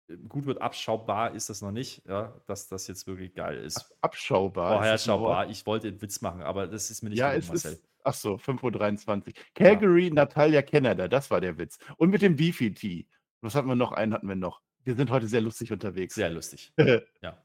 [0.10, 0.62] äh, gut wird.
[0.62, 3.94] Abschaubar ist das noch nicht, ja, dass das jetzt wirklich geil ist.
[4.02, 4.74] Abschaubar.
[4.78, 5.30] Vorher ist das ein Wort?
[5.32, 5.50] schaubar.
[5.52, 7.74] Ich wollte einen Witz machen, aber das ist mir nicht Ja, gelungen, Marcel.
[7.74, 7.84] ist.
[8.04, 9.34] Ach so, 5.23 Uhr.
[9.54, 11.78] Calgary, Natalia Canada, das war der Witz.
[11.98, 13.06] Und mit dem Beefy Tea.
[13.42, 13.92] Was hatten wir noch?
[13.92, 14.62] Einen hatten wir noch.
[14.84, 16.16] Wir sind heute sehr lustig unterwegs.
[16.16, 16.72] Sehr lustig.
[17.22, 17.38] Ja.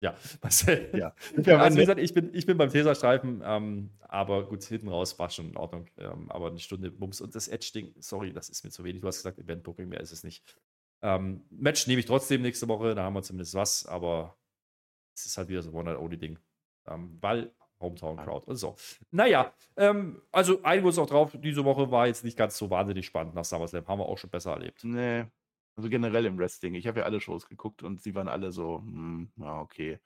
[0.00, 0.90] Ja, Marcel.
[0.96, 1.14] Ja.
[1.58, 5.30] Also, wie gesagt, ich bin, ich bin beim Tesastreifen, ähm, aber gut, hinten raus war
[5.30, 5.86] schon in Ordnung.
[5.98, 9.02] Ähm, aber eine Stunde Bums und das Edge-Ding, sorry, das ist mir zu wenig.
[9.02, 10.42] Du hast gesagt, Event-Booking, mehr ist es nicht.
[11.02, 14.36] Ähm, Match nehme ich trotzdem nächste Woche, da haben wir zumindest was, aber
[15.14, 16.38] es ist halt wieder so One-Night-Only-Ding.
[16.86, 18.76] Ähm, weil Hometown Crowd und so.
[19.10, 22.68] Naja, ähm, also einigen wir uns auch drauf, diese Woche war jetzt nicht ganz so
[22.70, 23.86] wahnsinnig spannend nach SummerSlam.
[23.86, 24.84] Haben wir auch schon besser erlebt.
[24.84, 25.26] Nee,
[25.76, 26.74] also generell im Wrestling.
[26.74, 30.00] Ich habe ja alle Shows geguckt und sie waren alle so, hm, ja, okay,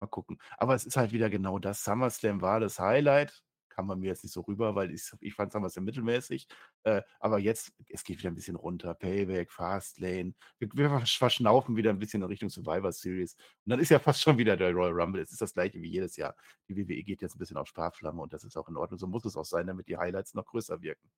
[0.00, 0.38] mal gucken.
[0.58, 1.84] Aber es ist halt wieder genau das.
[1.84, 3.42] SummerSlam war das Highlight
[3.80, 6.46] kam bei mir jetzt nicht so rüber, weil ich, ich fand ja mittelmäßig.
[6.82, 8.94] Äh, aber jetzt, es geht wieder ein bisschen runter.
[8.94, 10.34] Payback, Fastlane.
[10.58, 13.34] Wir, wir verschnaufen wieder ein bisschen in Richtung Survivor Series.
[13.64, 15.22] Und dann ist ja fast schon wieder der Royal Rumble.
[15.22, 16.36] Es ist das gleiche wie jedes Jahr.
[16.68, 18.98] Die WWE geht jetzt ein bisschen auf Sparflamme und das ist auch in Ordnung.
[18.98, 21.10] So muss es auch sein, damit die Highlights noch größer wirken.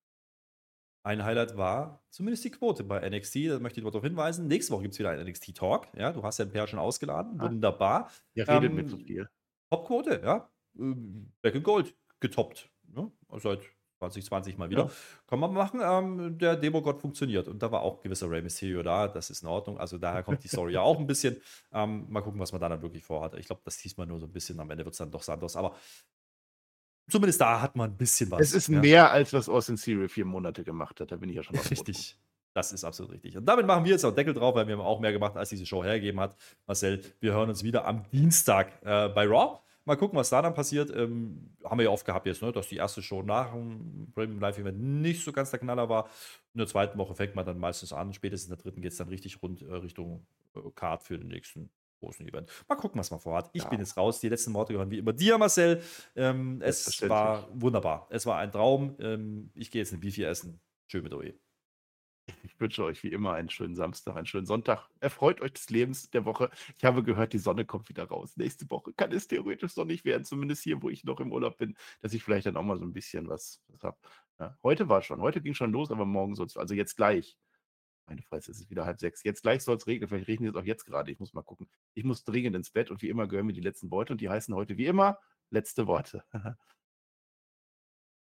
[1.04, 3.48] Ein Highlight war zumindest die Quote bei NXT.
[3.48, 4.46] Da möchte ich darauf hinweisen.
[4.46, 5.88] Nächste Woche gibt es wieder einen NXT Talk.
[5.96, 7.40] Ja, du hast ja ein Pair schon ausgeladen.
[7.40, 7.44] Ah.
[7.44, 8.10] Wunderbar.
[8.34, 9.28] Ihr redet ähm, mit so viel.
[9.70, 10.48] Topquote, ja.
[10.78, 12.70] Ähm, Black and Gold getoppt.
[12.94, 13.10] Ne?
[13.38, 13.62] Seit
[13.98, 14.84] 2020 mal wieder.
[14.84, 14.90] Ja.
[15.26, 15.80] Kann man machen.
[15.82, 17.48] Ähm, der Demo-Gott funktioniert.
[17.48, 19.08] Und da war auch gewisser Rey Mysterio da.
[19.08, 19.78] Das ist in Ordnung.
[19.78, 21.36] Also daher kommt die Story ja auch ein bisschen.
[21.72, 23.34] Ähm, mal gucken, was man da dann wirklich vorhat.
[23.34, 24.58] Ich glaube, das hieß man nur so ein bisschen.
[24.60, 25.56] Am Ende wird es dann doch Santos.
[25.56, 25.74] Aber
[27.08, 28.40] zumindest da hat man ein bisschen was.
[28.40, 28.80] Es ist ja.
[28.80, 31.12] mehr, als was Austin Theory vier Monate gemacht hat.
[31.12, 32.18] Da bin ich ja schon Richtig.
[32.54, 33.36] Das ist absolut richtig.
[33.36, 35.48] Und damit machen wir jetzt auch Deckel drauf, weil wir haben auch mehr gemacht, als
[35.48, 36.36] diese Show hergegeben hat.
[36.66, 39.60] Marcel, wir hören uns wieder am Dienstag äh, bei Raw.
[39.84, 40.94] Mal gucken, was da dann passiert.
[40.94, 44.38] Ähm, haben wir ja oft gehabt jetzt, ne, dass die erste Show nach dem Premium
[44.38, 46.08] Live Event nicht so ganz der Knaller war.
[46.52, 48.12] In der zweiten Woche fängt man dann meistens an.
[48.12, 51.28] Spätestens in der dritten geht es dann richtig rund äh, Richtung äh, Card für den
[51.28, 51.70] nächsten
[52.02, 52.50] großen Event.
[52.68, 53.48] Mal gucken, was man vorhat.
[53.52, 53.68] Ich ja.
[53.68, 54.20] bin jetzt raus.
[54.20, 55.82] Die letzten Worte gehören wie immer dir, Marcel.
[56.16, 58.08] Ähm, es war wunderbar.
[58.10, 58.96] Es war ein Traum.
[58.98, 60.60] Ähm, ich gehe jetzt ein Bifi essen.
[60.88, 61.34] Schön mit euch.
[62.44, 64.88] Ich wünsche euch wie immer einen schönen Samstag, einen schönen Sonntag.
[65.00, 66.50] Erfreut euch des Lebens der Woche.
[66.78, 68.36] Ich habe gehört, die Sonne kommt wieder raus.
[68.36, 71.76] Nächste Woche kann es theoretisch sonnig werden, zumindest hier, wo ich noch im Urlaub bin,
[72.00, 73.96] dass ich vielleicht dann auch mal so ein bisschen was, was habe.
[74.38, 77.36] Ja, heute war schon, heute ging schon los, aber morgen soll es, also jetzt gleich.
[78.06, 79.22] Meine Fresse, es ist wieder halb sechs.
[79.22, 80.08] Jetzt gleich soll es regnen.
[80.08, 81.10] Vielleicht regnet es auch jetzt gerade.
[81.10, 81.68] Ich muss mal gucken.
[81.94, 84.28] Ich muss dringend ins Bett und wie immer gehören mir die letzten Worte und die
[84.28, 85.18] heißen heute wie immer
[85.50, 86.24] letzte Worte.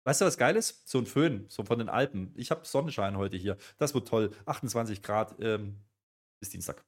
[0.04, 0.88] Weißt du, was geil ist?
[0.88, 2.32] So ein Föhn, so von den Alpen.
[2.36, 3.56] Ich habe Sonnenschein heute hier.
[3.78, 4.32] Das wird toll.
[4.46, 5.36] 28 Grad.
[5.40, 5.78] Ähm,
[6.40, 6.84] bis Dienstag.